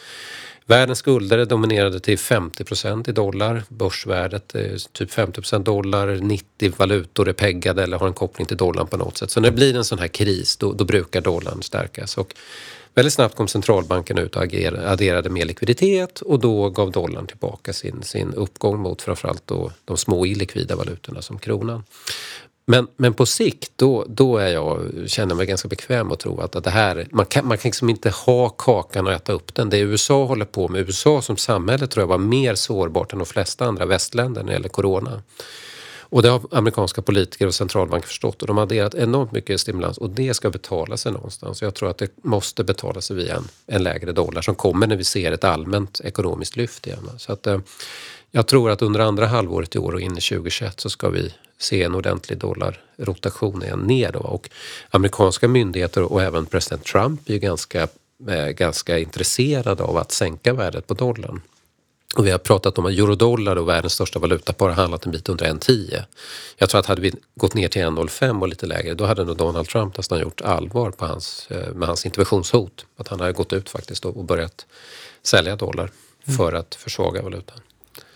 [0.68, 3.62] Världens skulder är dominerade till 50 procent i dollar.
[3.68, 6.06] Börsvärdet är typ 50 procent dollar.
[6.16, 9.30] 90 valutor är peggade eller har en koppling till dollarn på något sätt.
[9.30, 12.18] Så när det blir en sån här kris då, då brukar dollarn stärkas.
[12.18, 12.34] Och
[12.94, 18.02] väldigt snabbt kom centralbanken ut och adderade mer likviditet och då gav dollarn tillbaka sin,
[18.02, 21.84] sin uppgång mot framförallt då de små illikvida valutorna som kronan.
[22.70, 26.64] Men, men på sikt då, då är jag, känner mig ganska bekväm att tro att,
[26.64, 29.70] det här, man kan, man kan liksom inte ha kakan och äta upp den.
[29.70, 33.26] Det USA håller på med, USA som samhälle tror jag var mer sårbart än de
[33.26, 35.22] flesta andra västländer när det gäller corona.
[36.00, 39.98] Och det har amerikanska politiker och centralbanker förstått och de har adderat enormt mycket stimulans
[39.98, 41.62] och det ska betala sig någonstans.
[41.62, 44.96] Jag tror att det måste betala sig via en, en lägre dollar som kommer när
[44.96, 47.10] vi ser ett allmänt ekonomiskt lyft igen.
[47.18, 47.58] Så att, eh,
[48.30, 51.32] jag tror att under andra halvåret i år och in i 2021 så ska vi
[51.58, 54.18] se en ordentlig dollarrotation igen ner då.
[54.18, 54.50] Och
[54.90, 57.88] amerikanska myndigheter och även president Trump är ju ganska,
[58.28, 61.40] eh, ganska intresserade av att sänka värdet på dollarn.
[62.16, 65.28] Och vi har pratat om att eurodollar och världens största valutapar har handlat en bit
[65.28, 66.04] under 1,10.
[66.56, 69.36] Jag tror att hade vi gått ner till 1,05 och lite lägre då hade nog
[69.36, 72.86] Donald Trump nästan gjort allvar på hans, eh, med hans interventionshot.
[72.96, 74.66] Att han hade gått ut faktiskt och börjat
[75.22, 75.90] sälja dollar
[76.36, 77.60] för att försvaga valutan.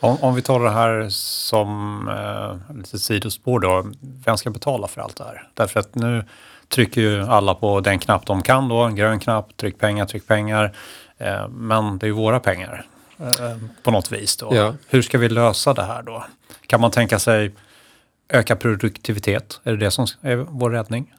[0.00, 3.86] Om, om, vi tar det här som eh, lite sidospår då,
[4.24, 5.48] vem ska betala för allt det här?
[5.54, 6.24] Därför att nu
[6.68, 10.26] trycker ju alla på den knapp de kan då, en grön knapp, tryck pengar, tryck
[10.26, 10.76] pengar.
[11.18, 12.86] Eh, men det är ju våra pengar
[13.18, 14.54] eh, på något vis då.
[14.54, 14.74] Ja.
[14.88, 16.24] Hur ska vi lösa det här då?
[16.66, 17.52] Kan man tänka sig
[18.28, 19.60] öka produktivitet?
[19.64, 21.14] Är det det som är vår räddning?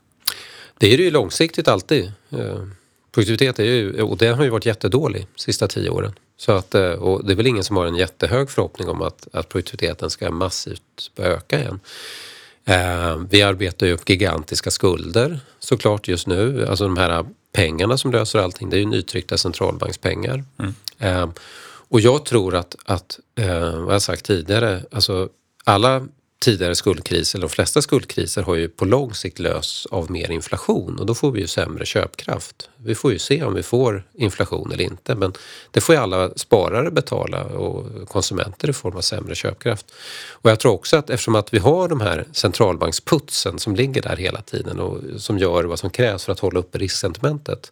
[0.77, 2.11] Det är det ju långsiktigt alltid.
[2.29, 2.67] Eh,
[3.11, 6.13] produktivitet är ju, och det har ju varit jättedålig de sista tio åren.
[6.37, 9.27] Så att, eh, och det är väl ingen som har en jättehög förhoppning om att,
[9.33, 11.79] att produktiviteten ska massivt börja öka igen.
[12.65, 16.67] Eh, vi arbetar ju upp gigantiska skulder såklart just nu.
[16.67, 20.43] Alltså de här pengarna som löser allting, det är ju nytryckta centralbankspengar.
[20.59, 20.73] Mm.
[20.99, 21.29] Eh,
[21.89, 25.29] och jag tror att, att eh, vad jag sagt tidigare, alltså
[25.63, 26.07] alla
[26.43, 30.99] tidigare skuldkriser, eller de flesta skuldkriser har ju på lång sikt lösts av mer inflation
[30.99, 32.69] och då får vi ju sämre köpkraft.
[32.77, 35.33] Vi får ju se om vi får inflation eller inte men
[35.71, 39.93] det får ju alla sparare betala och konsumenter i form av sämre köpkraft.
[40.31, 44.15] Och jag tror också att eftersom att vi har de här centralbanksputsen som ligger där
[44.15, 47.71] hela tiden och som gör vad som krävs för att hålla uppe risksentimentet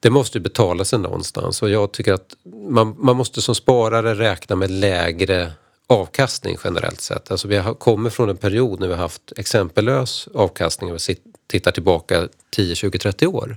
[0.00, 2.36] det måste ju betala sig någonstans och jag tycker att
[2.70, 5.52] man, man måste som sparare räkna med lägre
[5.88, 7.30] avkastning generellt sett.
[7.30, 11.00] Alltså vi har kommit från en period när vi har haft exempellös avkastning över
[11.46, 13.56] tittar tillbaka 10, 20, 30 år.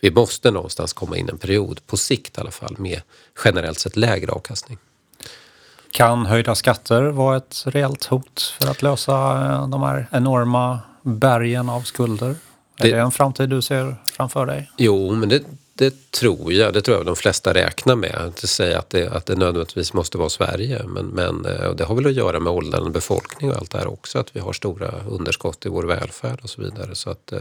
[0.00, 3.00] Vi måste någonstans komma in en period, på sikt i alla fall, med
[3.44, 4.78] generellt sett lägre avkastning.
[5.90, 9.12] Kan höjda skatter vara ett reellt hot för att lösa
[9.52, 12.28] eh, de här enorma bergen av skulder?
[12.28, 12.36] Är
[12.84, 14.70] Det- det en framtid du ser framför dig?
[14.76, 15.42] Jo, men det,
[15.80, 16.72] det tror jag.
[16.72, 18.22] Det tror jag de flesta räknar med.
[18.26, 20.82] Inte säga att det, att det nödvändigtvis måste vara Sverige.
[20.86, 23.78] Men, men eh, och det har väl att göra med åldrande befolkning och allt det
[23.78, 24.18] här också.
[24.18, 26.94] Att vi har stora underskott i vår välfärd och så vidare.
[26.94, 27.38] Så att, eh,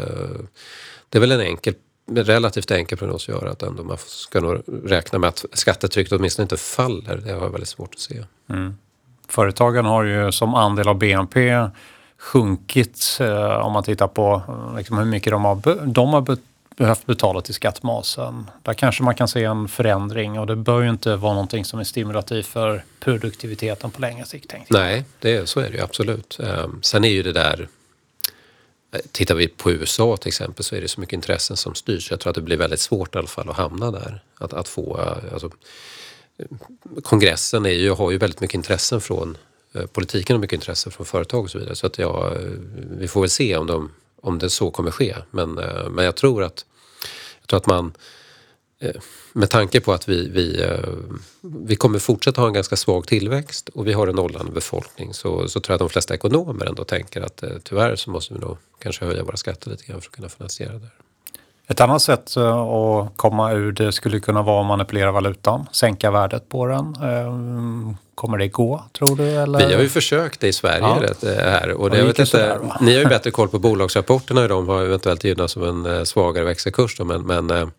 [1.09, 1.73] det är väl en enkel,
[2.11, 3.51] en relativt enkel prognos att göra.
[3.51, 7.17] Att ändå man ska nog räkna med att skattetrycket åtminstone inte faller.
[7.17, 8.23] Det har jag väldigt svårt att se.
[8.49, 8.77] Mm.
[9.27, 11.69] Företagen har ju som andel av BNP
[12.19, 14.41] sjunkit eh, om man tittar på
[14.77, 16.37] liksom hur mycket de har, de har
[16.79, 18.49] behövt betala till skattmasen.
[18.63, 21.79] Där kanske man kan se en förändring och det bör ju inte vara någonting som
[21.79, 24.49] är stimulativt för produktiviteten på längre sikt.
[24.49, 24.81] Tänkte jag.
[24.81, 26.39] Nej, det, så är det ju absolut.
[26.39, 27.67] Ehm, sen är ju det där...
[29.11, 32.11] Tittar vi på USA till exempel så är det så mycket intressen som styrs.
[32.11, 34.23] Jag tror att det blir väldigt svårt i alla fall att hamna där.
[34.35, 34.99] Att, att få...
[34.99, 35.49] Eh, alltså,
[36.37, 36.45] eh,
[37.03, 39.37] kongressen är ju, har ju väldigt mycket intressen från
[39.73, 41.75] eh, politiken och mycket intresse från företag och så vidare.
[41.75, 42.33] Så att ja,
[42.97, 43.91] vi får väl se om, de,
[44.21, 45.15] om det så kommer ske.
[45.31, 46.65] Men, eh, men jag tror att,
[47.39, 47.93] jag tror att man
[48.79, 49.01] eh,
[49.33, 50.93] med tanke på att vi, vi, eh,
[51.41, 55.47] vi kommer fortsätta ha en ganska svag tillväxt och vi har en åldrande befolkning så,
[55.47, 58.57] så tror jag att de flesta ekonomer ändå tänker att tyvärr så måste vi nog
[58.79, 60.79] kanske höja våra skatter lite grann för att kunna finansiera det.
[60.79, 61.08] här.
[61.69, 66.11] Ett annat sätt eh, att komma ur det skulle kunna vara att manipulera valutan, sänka
[66.11, 66.95] värdet på den.
[67.01, 67.33] Eh,
[68.15, 69.23] Kommer det gå, tror du?
[69.29, 69.67] Eller?
[69.67, 70.97] Vi har ju försökt det i Sverige Ja.
[71.01, 72.77] rätt, här och det, det vet inte, va?
[72.81, 76.03] ni har ju bättre koll på bolagsrapporterna hur de har eventuellt gynnats av en eh,
[76.03, 77.71] svagare växelkurs då, men, men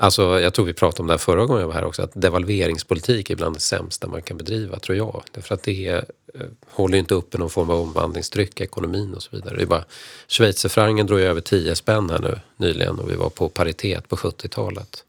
[0.00, 2.10] Alltså, jag tror vi pratade om det här förra gången jag var här också, att
[2.14, 5.22] devalveringspolitik är bland det sämsta man kan bedriva, tror jag.
[5.32, 9.14] Därför att det är, eh, håller ju inte uppe någon form av omvandlingstryck i ekonomin
[9.14, 9.56] och så vidare.
[9.56, 9.84] Det är bara,
[10.28, 14.16] Schweizerfrancen drog ju över 10 spänn här nu nyligen och vi var på paritet på
[14.16, 15.04] 70-talet.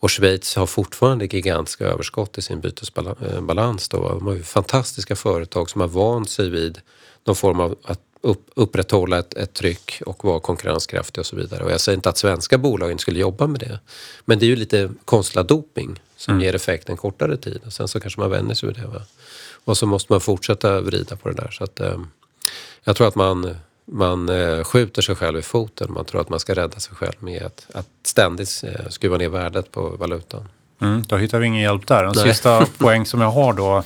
[0.00, 3.94] Och Schweiz har fortfarande gigantiska överskott i sin bytesbalans.
[3.94, 4.08] Eh, då.
[4.08, 6.80] De har ju fantastiska företag som har vant sig vid
[7.24, 11.64] någon form av att upp, upprätthålla ett, ett tryck och vara konkurrenskraftiga och så vidare.
[11.64, 13.78] Och jag säger inte att svenska bolag inte skulle jobba med det.
[14.24, 17.60] Men det är ju lite konstlad doping som ger effekt en kortare tid.
[17.66, 18.86] Och sen så kanske man vänjer sig vid det.
[18.86, 19.02] Va?
[19.64, 21.50] Och så måste man fortsätta vrida på det där.
[21.50, 21.98] Så att, eh,
[22.84, 25.92] jag tror att man, man eh, skjuter sig själv i foten.
[25.92, 29.28] Man tror att man ska rädda sig själv med att, att ständigt eh, skruva ner
[29.28, 30.48] värdet på valutan.
[30.80, 32.04] Mm, då hittar vi ingen hjälp där.
[32.04, 33.84] En sista poäng som jag har då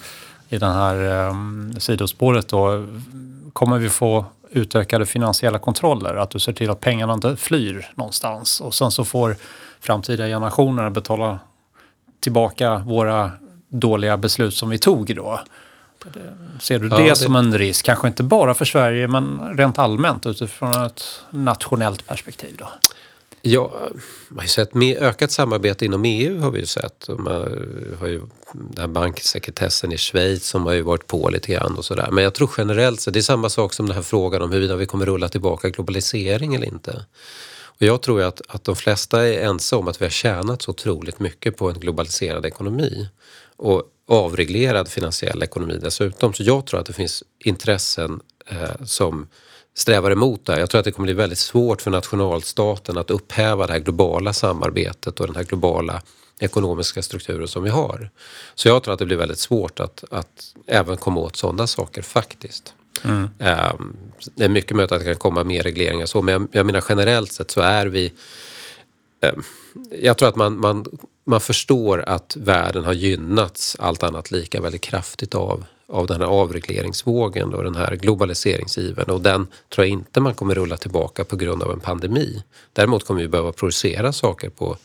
[0.49, 2.87] i det här um, sidospåret då.
[3.53, 6.15] Kommer vi få utökade finansiella kontroller?
[6.15, 9.37] Att du ser till att pengarna inte flyr någonstans och sen så får
[9.81, 11.39] framtida generationer betala
[12.21, 13.31] tillbaka våra
[13.69, 15.41] dåliga beslut som vi tog då.
[16.61, 17.87] Ser du Ja, det, det- som en risk?
[17.87, 22.69] Kanske inte bara för Sverige men rent allmänt utifrån ett nationellt perspektiv då?
[23.43, 23.71] Ja,
[24.29, 27.09] man har ju sett med ökat samarbete inom EU har vi ju sett.
[27.19, 27.35] Man
[28.01, 28.21] har ju
[28.53, 32.09] den här banksekretessen i Schweiz som har ju varit på lite grann och sådär.
[32.11, 34.77] Men jag tror generellt så det är samma sak som den här frågan om huruvida
[34.77, 37.05] vi kommer rulla tillbaka globalisering eller inte.
[37.65, 40.63] Och jag tror ju att, att de flesta är ense om att vi har tjänat
[40.63, 43.09] så otroligt mycket på en globaliserad ekonomi
[43.57, 46.33] och avreglerad finansiell ekonomi dessutom.
[46.35, 49.29] Så jag tror att det finns intressen eh, som
[49.75, 50.61] strävar emot det här.
[50.61, 54.33] Jag tror att det kommer bli väldigt svårt för nationalstaten att upphäva det här globala
[54.33, 56.03] samarbetet och den här globala
[56.43, 58.11] ekonomiska strukturen som vi har.
[58.55, 62.03] Så jag tror att det blir väldigt svårt att, att även komma åt sådana saker
[62.03, 62.74] faktiskt.
[63.38, 63.97] Ehm,
[64.34, 66.84] det är mycket möjligt att det kan komma mer regleringar så, men jag, jag menar
[66.88, 68.12] generellt sett så är vi
[69.22, 69.43] Ehm,
[70.01, 70.84] jag tror att man, man,
[71.24, 76.28] man förstår att världen har gynnats allt annat lika väldigt kraftigt av, av den här
[76.28, 81.36] avregleringsvågen och den här globaliseringsivern och den tror jag inte man kommer rulla tillbaka på
[81.36, 82.43] grund av en pandemi.
[82.72, 84.76] Däremot kommer vi behöva producera saker på,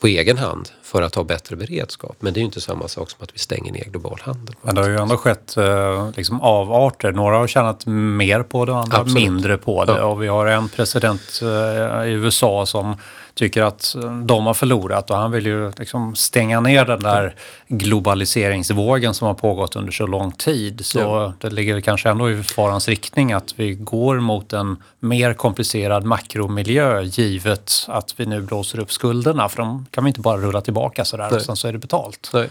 [0.00, 2.16] på egen hand för att ha bättre beredskap.
[2.20, 4.54] Men det är ju inte samma sak som att vi stänger ner global handel.
[4.62, 7.12] Men det har ju ändå skett eh, liksom avarter.
[7.12, 9.22] Några har tjänat mer på det, andra Absolut.
[9.22, 9.92] mindre på det.
[9.92, 10.04] Ja.
[10.04, 12.96] Och vi har en president eh, i USA som
[13.34, 17.34] tycker att eh, de har förlorat och han vill ju liksom stänga ner den där
[17.68, 20.86] globaliseringsvågen som har pågått under så lång tid.
[20.86, 21.32] Så Ja.
[21.40, 27.02] det ligger kanske ändå i farans riktning att vi går mot en mer komplicerad makromiljö
[27.02, 29.48] givet att vi nu blåser upp skulderna.
[29.48, 31.40] För de kan vi inte bara rulla tillbaka sådär och Nej.
[31.40, 32.30] sen så är det betalt.
[32.34, 32.48] Nej.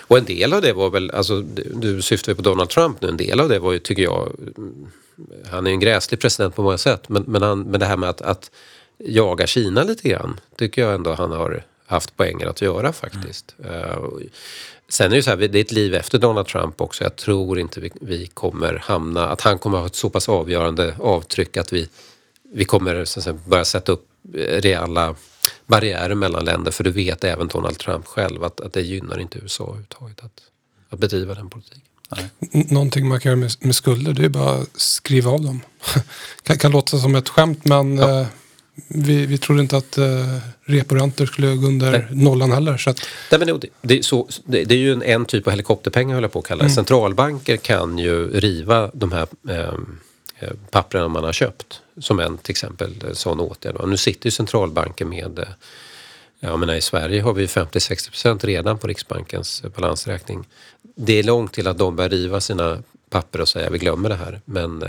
[0.00, 3.00] Och en del av det var väl, alltså du- du syftar ju på Donald Trump
[3.02, 4.86] nu, en del av det var ju, tycker jag, mm,
[5.50, 7.96] han är ju en gräslig president på många sätt, men, men, han, men det här
[7.96, 8.50] med att, att
[8.98, 13.54] jaga Kina lite grann, tycker jag ändå han har haft poänger att göra faktiskt.
[13.64, 14.20] Eh, och
[14.88, 17.04] sen är det ju så här, det är ett liv efter Donald Trump också.
[17.04, 20.94] Jag tror inte vi, vi kommer hamna, att han kommer ha ett så pass avgörande
[20.98, 21.88] avtryck att vi
[22.52, 25.14] vi kommer så att säga, börja sätta upp eh, reella
[25.66, 29.38] barriärer mellan länder för du vet även Donald Trump själv att, att det gynnar inte
[29.38, 30.40] USA överhuvudtaget att,
[30.90, 31.82] att bedriva den politiken.
[32.50, 35.60] Någonting man kan göra med, med skulder det är bara att skriva av dem.
[36.42, 38.20] kan, kan låta som ett skämt men Ja.
[38.20, 38.26] eh,
[38.88, 40.04] vi, vi trodde inte att eh,
[40.64, 42.06] reporäntor skulle gå under Nej.
[42.10, 42.76] nollan heller.
[42.76, 43.00] Så att,
[43.30, 46.14] Nej, men det, det, är så, det, det är ju en, en typ av helikopterpengar
[46.14, 46.70] höll jag på att kalla det.
[46.70, 49.74] Centralbanker kan ju riva de här eh,
[50.38, 51.80] eh, papperna man har köpt.
[52.00, 53.76] Som en till exempel eh, sån åtgärd.
[53.76, 55.44] Och nu sitter ju centralbanker med eh,
[56.40, 60.44] Jag menar, I Sverige har vi 50-60% redan på Riksbankens eh, balansräkning.
[60.96, 62.78] Det är långt till att de börjar riva sina
[63.10, 64.40] papper och säga vi glömmer det här.
[64.44, 64.88] Men det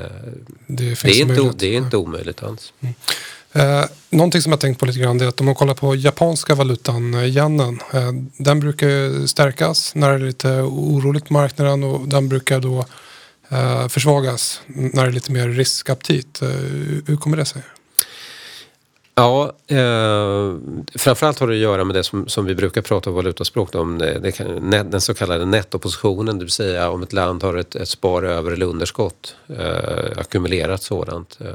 [0.68, 2.74] det, är inte, det är inte omöjligt alls.
[3.54, 5.95] Eh, någonting som jag tänkt på lite grann det är att om man kollar på
[5.95, 7.80] japanska valutan, eh, yenen.
[7.93, 12.60] Eh, den brukar ju stärkas när det är lite oroligt på marknaden och den brukar
[12.60, 12.86] då
[13.50, 16.41] eh, försvagas när det är lite mer riskaptit.
[16.41, 17.62] Eh, hur- hur kommer det sig?
[19.16, 20.56] Ja, eh,
[20.95, 23.97] framförallt har det att göra med det som, som vi brukar prata om valutaspråk om,
[23.97, 27.56] det, det kan, net, den så kallade nettopositionen, det vill säga om ett land har
[27.58, 31.38] ett, ett spar över eller underskott, eh, ackumulerat sådant.
[31.41, 31.47] Eh,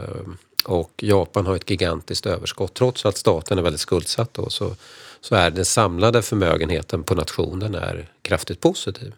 [0.65, 4.77] och Japan har ett gigantiskt överskott, trots att staten är väldigt skuldsatt då, så,
[5.21, 9.13] så är den samlade förmögenheten på nationen är kraftigt positiv.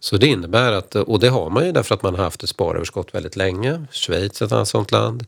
[0.00, 2.48] Så det innebär att, och det har man ju därför att man har haft ett
[2.48, 3.84] sparöverskott väldigt länge.
[3.92, 5.26] Schweiz är ett annat sånt land.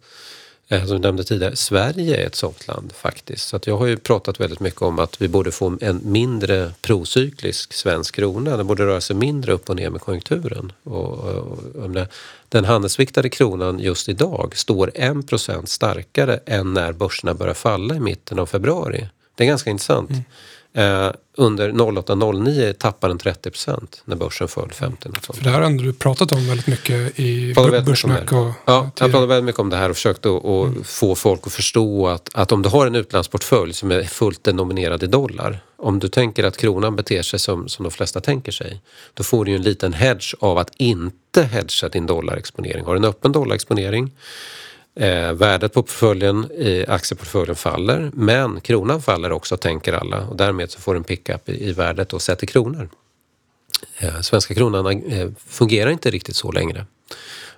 [0.71, 3.49] Eh, som vi nämnde tidigare, Sverige är ett sånt land faktiskt.
[3.49, 6.73] Så att jag har ju pratat väldigt mycket om att vi borde få en mindre
[6.81, 8.57] procyklisk svensk krona.
[8.57, 10.73] Den borde röra sig mindre upp och ner med konjunkturen.
[10.83, 12.07] Och, och, och
[12.49, 18.39] den handelsviktade kronan just idag står 1% starkare än när börserna börjar falla i mitten
[18.39, 19.09] av februari.
[19.35, 20.11] Det är ganska intressant.
[20.11, 20.23] Mm.
[20.79, 25.39] Eh, under 08-09 tappade den 30% när börsen föll 50 något sånt.
[25.39, 29.27] För det här har du pratat om väldigt mycket i Börssnack och Ja, jag pratade
[29.27, 32.53] väldigt mycket om det här och försökte att att få folk att förstå att, att
[32.53, 35.61] om du har en utlandsportfölj som är fullt denominerad i dollar.
[35.77, 38.81] Om du tänker att kronan beter sig som, som de flesta tänker sig.
[39.15, 42.85] Då får du ju en liten hedge av att inte hedga din dollarexponering.
[42.85, 44.13] Har du en öppen dollarexponering
[44.99, 50.71] Eh, värdet på portföljen, i aktieportföljen faller men kronan faller också tänker alla och därmed
[50.71, 52.89] så får du en pickup i, i värdet och sätter kronor.
[53.99, 56.87] Eh, svenska kronan eh, fungerar inte riktigt så längre.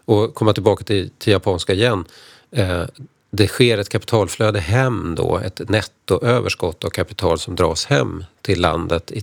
[0.05, 2.05] Och komma tillbaka till, till japanska igen.
[2.51, 2.84] Eh,
[3.30, 9.11] det sker ett kapitalflöde hem då, ett nettoöverskott av kapital som dras hem till landet
[9.11, 9.22] i,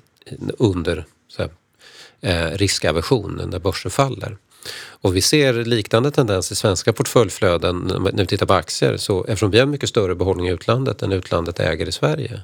[0.58, 1.52] under så här,
[2.22, 2.58] eh,
[3.48, 4.38] när börsen faller.
[4.76, 7.78] Och vi ser liknande tendens i svenska portföljflöden
[8.14, 8.98] när vi tittar på aktier.
[8.98, 12.42] Så eftersom vi har mycket större behållning i utlandet än utlandet äger i Sverige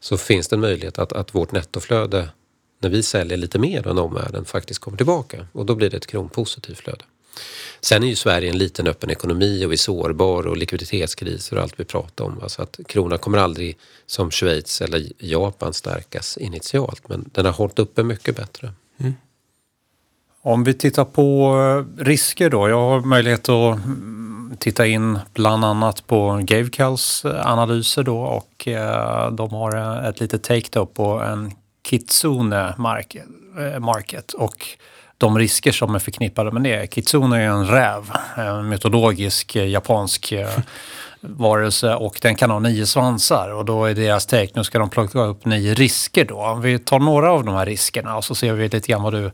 [0.00, 2.28] så finns det en möjlighet att, att vårt nettoflöde
[2.82, 6.06] när vi säljer lite mer än omvärlden faktiskt kommer tillbaka och då blir det ett
[6.06, 7.04] kronpositivt flöde.
[7.80, 11.62] Sen är ju Sverige en liten öppen ekonomi och vi är sårbar och likviditetskriser och
[11.62, 12.40] allt vi pratar om.
[12.42, 17.78] Alltså att kronan kommer aldrig som Schweiz eller Japan stärkas initialt men den har hållit
[17.78, 18.72] uppe mycket bättre.
[18.98, 19.14] Mm.
[20.42, 21.56] Om vi tittar på
[21.98, 22.68] eh, risker då.
[22.68, 28.68] Jag har möjlighet att mm, titta in bland annat på Gavekals eh, analyser då och
[28.68, 31.52] eh, de har ett litet take då på en
[31.88, 32.74] Kitsune
[33.78, 34.66] market, och
[35.18, 36.86] de risker som är förknippade med det.
[36.86, 40.32] Kitsune är en räv, en mytologisk japansk
[41.20, 44.90] varelse och den kan ha nio svansar och då är deras take, nu ska de
[44.90, 46.36] plocka upp nio risker då.
[46.36, 49.12] Om vi tar några av de här riskerna och så ser vi lite grann vad
[49.12, 49.30] du,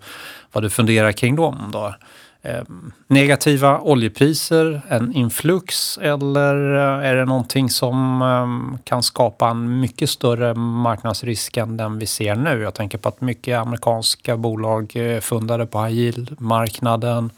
[0.53, 1.95] vad du funderar kring dem då.
[2.43, 2.63] Eh,
[3.07, 10.11] negativa oljepriser, en influx eller eh, är det någonting som eh, kan skapa en mycket
[10.11, 12.63] större marknadsrisk än den vi ser nu?
[12.63, 17.31] Jag tänker på att mycket amerikanska bolag eh, är fundade på high yield-marknaden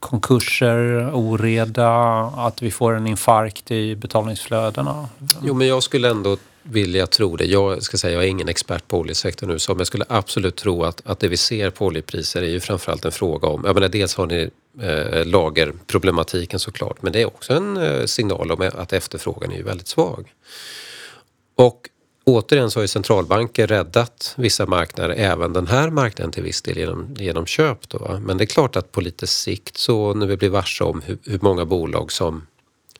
[0.00, 5.08] konkurser, oreda, att vi får en infarkt i betalningsflödena.
[5.42, 7.44] Jo, men jag skulle ändå vilja tro det.
[7.44, 10.56] Jag ska säga, jag är ingen expert på oljesektorn nu, så men jag skulle absolut
[10.56, 13.74] tro att, att det vi ser på oljepriser är ju framförallt en fråga om, jag
[13.74, 18.70] menar dels har ni eh, lagerproblematiken såklart, men det är också en eh, signal om
[18.74, 20.32] att efterfrågan är ju väldigt svag.
[21.54, 21.88] Och
[22.28, 26.78] återigen så har ju centralbanker räddat vissa marknader, även den här marknaden till viss del
[26.78, 27.88] genom, genom köp.
[27.88, 28.20] Då.
[28.22, 31.18] Men det är klart att på lite sikt så när vi blir varse om hur,
[31.24, 32.46] hur många bolag som,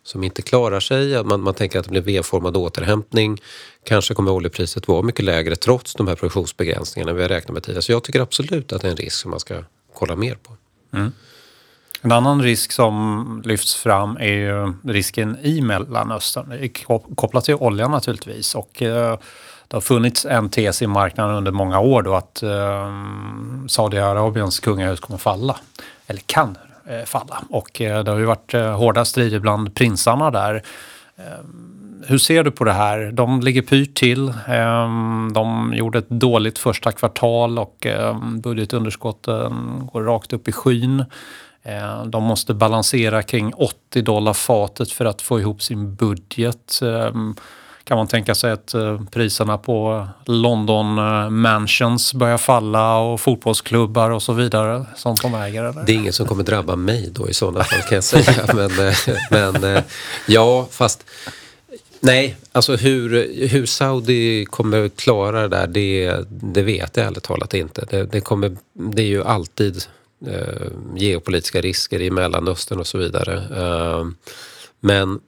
[0.03, 3.41] som inte klarar sig, man, man tänker att det blir V-formad återhämtning,
[3.85, 7.83] kanske kommer oljepriset vara mycket lägre trots de här produktionsbegränsningarna vi har räknat med tidigare.
[7.83, 9.63] Så jag tycker absolut att det är en risk som man ska
[9.95, 10.53] kolla mer på.
[10.97, 11.13] Mm.
[12.03, 16.49] En annan risk som lyfts fram är ju risken i Mellanöstern.
[16.49, 16.69] Det
[17.17, 18.55] kopplat till oljan naturligtvis.
[18.55, 19.19] Och, eh,
[19.69, 22.93] det har funnits en tes i marknaden under många år då att eh,
[23.69, 25.57] Saudiarabiens kungahus kommer falla.
[26.07, 27.43] Eller kan eh, falla.
[27.51, 30.63] Och eh, det har ju varit eh, hårda strider bland prinsarna där.
[31.17, 31.25] Eh,
[32.07, 33.13] hur ser du på det här?
[33.13, 34.29] De ligger pyrt till.
[34.29, 34.89] Eh,
[35.35, 37.87] de gjorde ett dåligt första kvartal och
[38.43, 41.05] budgetunderskotten går rakt upp i skyn.
[41.63, 46.81] Ehm, De måste balansera kring 80 dollar fatet för att få ihop sin budget.
[46.83, 47.35] Ehm,
[47.85, 54.11] Kan man tänka sig att eh, priserna på London eh, mansions börjar falla och fotbollsklubbar
[54.11, 55.65] och så vidare som de äger?
[55.65, 55.85] Eller?
[55.85, 58.47] Det är ingen som kommer drabba mig då i sådana fall kan jag säga.
[58.55, 58.95] Men, eh,
[59.31, 59.83] men eh,
[60.27, 61.05] ja, fast
[62.01, 63.09] nej, alltså hur,
[63.49, 67.85] hur Saudi kommer klara det där, det, det vet jag ärligt talat inte.
[67.91, 69.83] Det, det, kommer, det är ju alltid eh,
[70.97, 73.35] geopolitiska risker i Mellanöstern och så vidare.
[73.57, 74.07] Eh,
[74.81, 75.21] men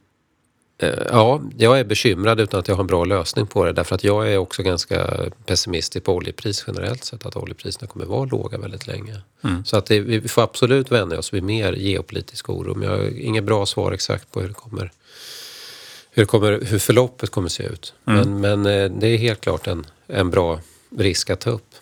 [0.78, 3.94] eh, ja, jag är bekymrad utan att jag har en bra lösning på det därför
[3.94, 5.10] att jag är också ganska
[5.46, 9.20] pessimistisk på oljepris generellt sett att oljepriserna kommer vara låga väldigt länge.
[9.64, 13.20] Så att det, vi får absolut vänja oss vid mer geopolitisk oro men jag har
[13.20, 14.92] inget bra svar exakt på hur det kommer
[16.10, 17.94] hur, det kommer, hur förloppet kommer se ut.
[18.04, 20.60] Men, men eh, det är helt klart en, en bra
[20.98, 21.74] risk att ta upp.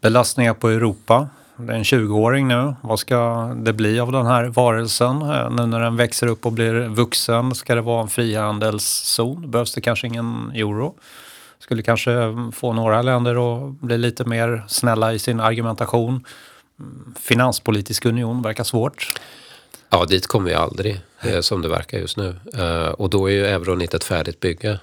[0.00, 1.28] Belastningar på Europa.
[1.60, 2.74] Det är en 20-åring nu.
[2.80, 5.22] Vad ska det bli av den här varelsen?
[5.22, 9.50] Eh, nu när den växer upp och blir vuxen, ska det vara en frihandelszon?
[9.50, 10.94] Behövs det kanske ingen euro?
[11.58, 12.12] Skulle kanske
[12.52, 16.24] få några länder att bli lite mer snälla i sin argumentation.
[16.80, 19.12] Mm, finanspolitisk union verkar svårt.
[19.90, 22.36] Ja, dit kommer vi aldrig eh, som det verkar just nu.
[22.54, 24.80] Eh, och då är ju euron inte ett färdigt bygge.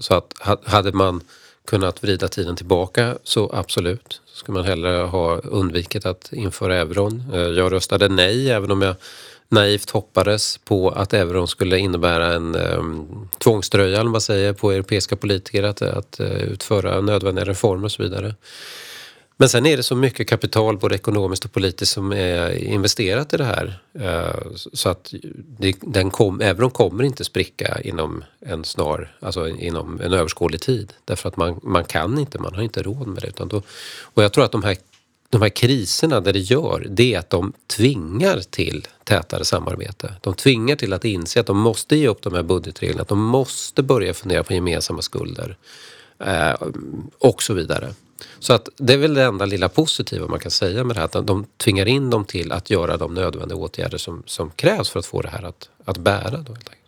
[0.00, 0.34] Så att
[0.64, 1.20] hade man
[1.66, 4.20] kunnat vrida tiden tillbaka så absolut.
[4.34, 7.22] Så skulle man hellre ha undvikit att införa euron.
[7.34, 8.96] Eh, jag röstade nej även om jag
[9.48, 14.70] naivt hoppades på att euron skulle innebära en um, tvångströja eller vad man säger, på
[14.72, 18.34] europeiska politiker att, att uh, utföra nödvändiga reformer och så vidare.
[19.36, 23.36] Men sen är det så mycket kapital, både ekonomiskt och politiskt, som är investerat i
[23.36, 23.78] det här.
[24.00, 25.14] Eh, så att
[25.80, 30.92] den kom, euron kommer inte spricka inom en snar, alltså inom en överskådlig tid.
[31.04, 33.28] Därför att man, man kan inte, man har inte råd med det.
[33.28, 33.62] Utan då,
[34.00, 34.76] och jag tror att de här,
[35.30, 40.14] de här kriserna, det det gör, det är att de tvingar till tätare samarbete.
[40.20, 43.24] De tvingar till att inse att de måste ge upp de här budgetreglerna, att de
[43.24, 45.56] måste börja fundera på gemensamma skulder
[46.18, 46.54] eh,
[47.18, 47.94] och så vidare.
[48.38, 51.18] Så att det är väl det enda lilla positiva man kan säga med det här,
[51.18, 54.98] att de tvingar in dem till att göra de nödvändiga åtgärder som, som krävs för
[54.98, 56.30] att få det här att, att bära.
[56.30, 56.80] Då, helt enkelt.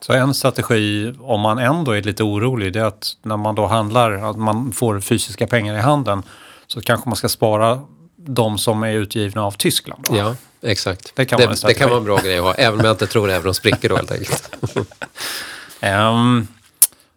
[0.00, 3.66] Så en strategi, om man ändå är lite orolig, det är att när man då
[3.66, 6.22] handlar, att man får fysiska pengar i handen,
[6.66, 7.80] så kanske man ska spara
[8.16, 10.04] de som är utgivna av Tyskland.
[10.08, 10.16] Då.
[10.16, 11.12] Ja, exakt.
[11.14, 12.84] Det kan det, vara en det kan vara en bra grej att ha, även om
[12.84, 14.56] jag inte tror euron spricker då helt enkelt.
[15.80, 16.46] Ehm,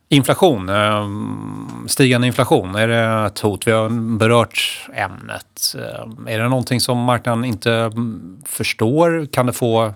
[0.10, 3.68] inflation, ehm, stigande inflation, är det ett hot?
[3.68, 5.76] Vi har berört ämnet.
[5.76, 9.26] Ehm, är det någonting som marknaden inte mm, förstår?
[9.32, 9.93] Kan det få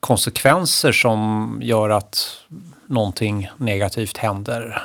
[0.00, 2.42] konsekvenser som gör att
[2.86, 4.82] någonting negativt händer?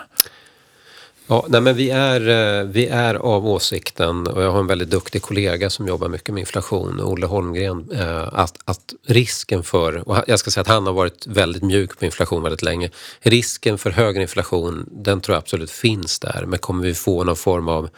[1.28, 4.90] Ja, nej men vi, är, eh, vi är av åsikten, och jag har en väldigt
[4.90, 10.18] duktig kollega som jobbar mycket med inflation, Olle Holmgren, eh, att, att risken för, och
[10.28, 13.90] jag ska säga att han har varit väldigt mjuk på inflation väldigt länge, risken för
[13.92, 17.90] högre inflation, den tror jag absolut finns där, men kommer vi få någon form av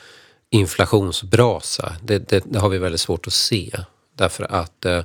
[0.49, 1.95] inflationsbrasa?
[2.03, 3.79] Det, det, det har vi väldigt svårt att se,
[4.17, 5.01] därför att eh,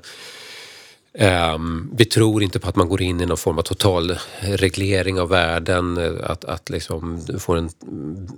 [1.12, 5.20] Um, vi tror inte på att man går in i någon form av total reglering
[5.20, 7.70] av världen, eh, att, att liksom du får en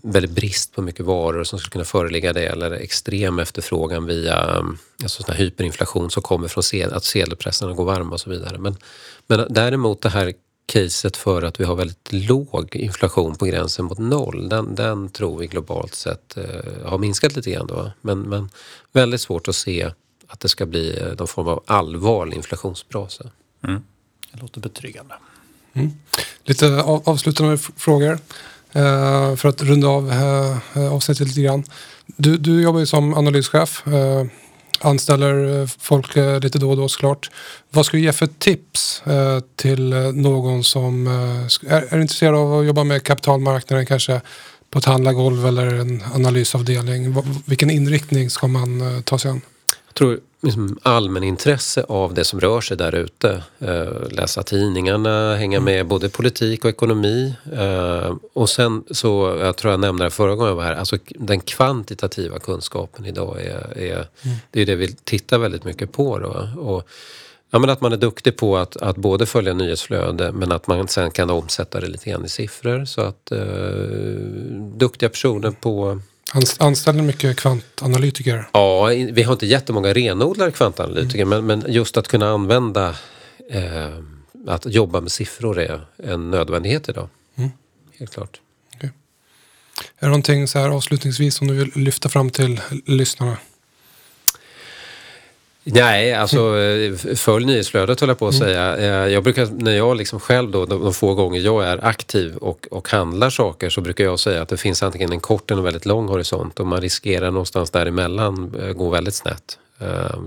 [0.03, 4.79] väldigt brist på mycket varor som skulle kunna föreligga det eller extrem efterfrågan via ehm,
[5.03, 8.59] alltså sån här hyperinflation som kommer från sed, att sedelpressarna går varma och så vidare.
[8.59, 8.77] Men,
[9.27, 10.33] men däremot det här
[10.67, 15.39] caset för att vi har väldigt låg inflation på gränsen mot noll, den, den tror
[15.39, 17.91] vi globalt sett uh, har minskat lite grann då.
[18.01, 18.51] Men, men
[18.93, 19.91] väldigt svårt att se
[20.33, 23.25] att det ska bli eh, någon form av allvarlig inflationsbrasa.
[24.33, 25.15] Det låter betryggande.
[26.45, 28.19] Lite av, avslutande frågor
[28.73, 31.65] eh, för att runda av eh, avsnittet lite grann.
[32.07, 33.87] Du, du jobbar ju som analyschef.
[33.87, 34.25] Eh,
[34.81, 37.31] anställer eh, folk eh, lite då och då såklart.
[37.71, 42.35] Vad skulle du ge för tips eh, till eh, någon som eh, är, är intresserad
[42.35, 44.21] av att jobba med kapitalmarknaden kanske
[44.71, 47.17] på ett handlargolv eller en analysavdelning?
[47.47, 49.41] Vilken inriktning ska man eh, ta sig an?
[49.93, 53.43] Jag tror liksom allmänintresse av det som rör sig där ute.
[53.59, 57.35] Eh, läsa tidningarna, hänga med både politik och ekonomi.
[57.53, 60.99] Eh, och sen så, jag tror jag nämnde det förra gången jag var här, alltså
[61.09, 64.07] den kvantitativa kunskapen idag är, är
[64.51, 66.19] det är det vi tittar väldigt mycket på.
[66.19, 66.49] Då.
[66.61, 66.89] Och,
[67.51, 70.89] ja, men att man är duktig på att, att både följa nyhetsflöde men att man
[70.89, 72.85] sen kan omsätta det lite grann i siffror.
[72.85, 73.39] Så att eh,
[74.77, 76.01] duktiga personer på
[76.59, 78.49] Anställer mycket kvantanalytiker.
[78.53, 82.97] Ja, vi har inte jättemånga renodlade kvantanalytiker men, men just att kunna använda
[83.51, 83.99] eh,
[84.47, 87.09] att jobba med siffror är en nödvändighet idag.
[87.99, 88.41] Helt klart.
[89.99, 93.37] Är det någonting så här avslutningsvis som du vill lyfta fram till lyssnarna?
[95.65, 98.77] Nej, alltså eh, följ nyhetsflödet höll jag på att säga.
[98.77, 102.69] Eh, Jag brukar, när jag liksom själv då, de, få gånger jag är aktiv och,
[102.71, 105.65] och handlar saker så brukar jag säga att det finns antingen en kort eller en
[105.65, 109.59] väldigt lång horisont och man riskerar någonstans däremellan eh, gå väldigt snett.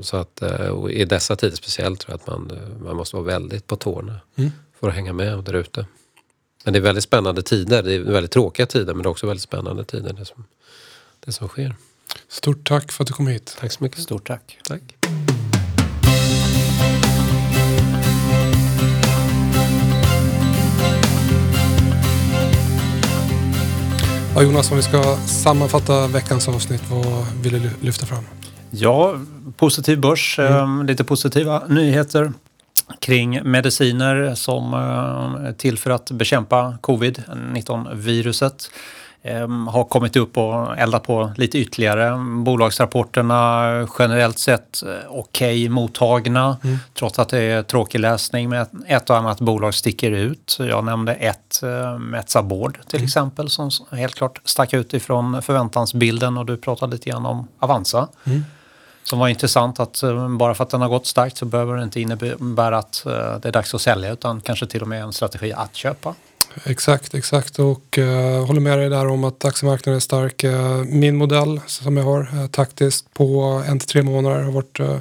[0.02, 0.44] Så att
[0.90, 4.20] i dessa tider speciellt tror jag att man, man måste vara väldigt på tårna
[4.80, 5.86] för att hänga med där ute.
[6.64, 7.84] Men det är väldigt spännande tider.
[7.84, 10.46] Det är väldigt tråkiga tider men det är också väldigt spännande tider det som,
[11.26, 11.76] det som sker.
[12.30, 13.58] Stort tack för att du kom hit.
[13.60, 13.99] Tack så mycket.
[13.99, 14.58] Stort tack.
[14.68, 14.82] Tack.
[24.36, 28.24] Ja, Jonas, om vi ska sammanfatta veckans avsnitt, vad vill du ly- lyfta fram?
[28.72, 29.16] Ja,
[29.58, 32.34] positiv börs, eh, lite positiva nyheter
[32.99, 38.72] kring mediciner som eh, är till för att bekämpa covid-19-viruset.
[39.28, 42.18] Eh, har kommit upp och eldat på lite ytterligare.
[42.44, 46.58] Bolagsrapporterna generellt sett eh, okej mottagna
[46.94, 50.58] trots att det är tråkig läsning med ett och annat bolag sticker ut.
[50.60, 56.38] Jag nämnde ett, eh, Metsä Board till exempel som helt klart stack ut ifrån förväntansbilden
[56.38, 58.08] och du pratade lite grann om Avanza.
[59.04, 61.84] Som var intressant att eh, bara för att den har gått starkt så behöver det
[61.84, 63.02] inte innebära att
[63.42, 66.16] det är dags att sälja utan kanske till och med en strategi att köpa.
[66.64, 67.60] Exakt, exakt.
[67.60, 70.43] Och uh, håller med dig där om att aktiemarknaden är stark.
[70.43, 74.80] Eh, min modell som jag har uh, taktiskt på en till tre månader har varit
[74.80, 74.97] uh,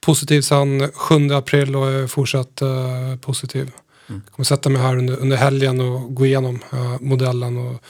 [0.00, 3.70] positiv sedan 7 april och är fortsatt uh, positiv.
[4.06, 7.82] Jag kommer sätta mig här under, under helgen och gå igenom uh, modellen och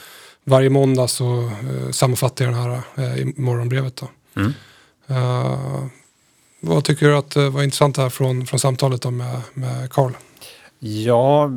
[0.43, 3.95] varje måndag så uh, sammanfattar jag den här i morgonbrevet.
[3.95, 4.09] Då.
[4.35, 4.53] Mm.
[6.59, 10.11] Vad tycker du att var intressant här från, från samtalet då med, med Carl?
[10.79, 11.49] Ja,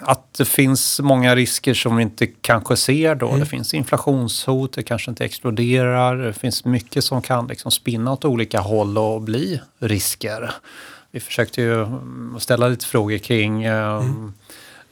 [0.00, 3.36] att det finns många risker som vi inte kanske ser då.
[3.36, 6.16] Det finns inflationshot, det kanske inte exploderar.
[6.16, 10.50] Det finns mycket som kan liksom spinna åt olika håll och bli risker.
[11.10, 13.96] Vi försökte ju mm, ställa lite frågor kring eh,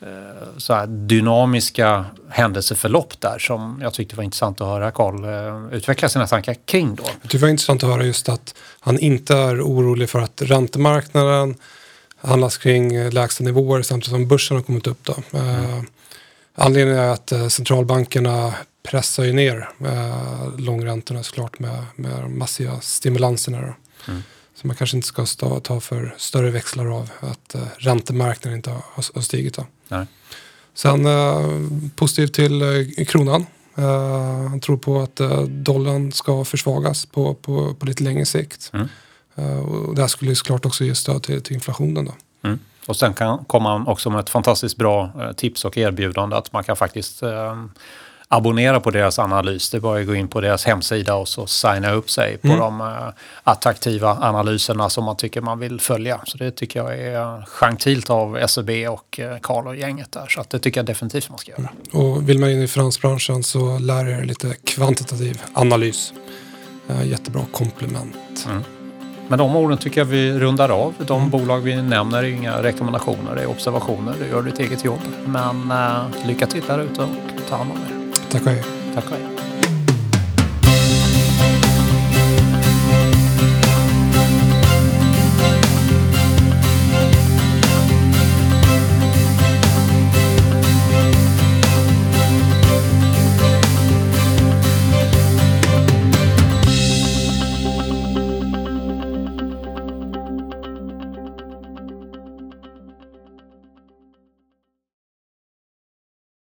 [0.01, 5.77] eh, så här dynamiska händelseförlopp där som jag tyckte var intressant att höra Carl eh,
[5.77, 7.05] utveckla sina tankar kring då.
[7.23, 11.55] Jag det var intressant att höra just att han inte är orolig för att räntemarknaden
[12.27, 15.05] handlas kring lägsta nivåer samtidigt som börsen har kommit upp.
[15.05, 15.39] Då.
[15.39, 15.83] Eh,
[16.55, 22.81] anledningen är att eh, centralbankerna pressar ju ner eh, långräntorna såklart med, med de massiva
[22.81, 23.61] stimulanserna.
[23.61, 23.75] Då.
[24.55, 28.71] Så man kanske inte ska stå, ta för större växlar av att eh, räntemarknaden inte
[28.71, 28.83] har,
[29.15, 29.55] har stigit.
[29.55, 29.67] Då.
[29.89, 30.07] Nej.
[30.75, 31.51] Sen eh,
[31.97, 33.47] positivt till eh, kronan.
[33.77, 38.71] Eh, han tror på att dollarn ska försvagas på, på, på lite längre sikt.
[38.73, 38.89] Mm.
[39.37, 42.05] Eh, och det här skulle såklart också ge stöd till, till inflationen.
[42.05, 42.13] Då.
[42.49, 42.59] Mm.
[42.87, 46.53] Och sen kan, kommer han också med ett fantastiskt bra eh, tips och erbjudande att
[46.53, 47.57] man kan faktiskt eh,
[48.29, 49.71] abonnera på deras analys.
[49.71, 52.49] Det är bara att gå in på deras hemsida och så signa upp sig på
[52.49, 53.09] de eh,
[53.43, 56.21] attraktiva analyserna som man tycker man vill följa.
[56.25, 60.27] Så det tycker jag är gentilt av SEB och eh, Carl och gänget där.
[60.27, 61.69] Så att det tycker jag definitivt man ska göra.
[61.93, 66.13] Och vill man in i finansbranschen så lär er lite kvantitativ analys.
[66.89, 68.47] Eh, jättebra komplement.
[69.29, 70.95] Med de orden tycker jag vi rundar av.
[70.99, 74.15] De bolag vi nämner är inga rekommendationer, det är observationer.
[74.21, 75.01] Du gör ditt eget jobb.
[75.27, 77.09] Men eh, lycka till där ute och
[77.49, 78.13] ta hand om er.
[78.31, 78.63] Tack och hej.
[78.95, 79.36] Tack och hej.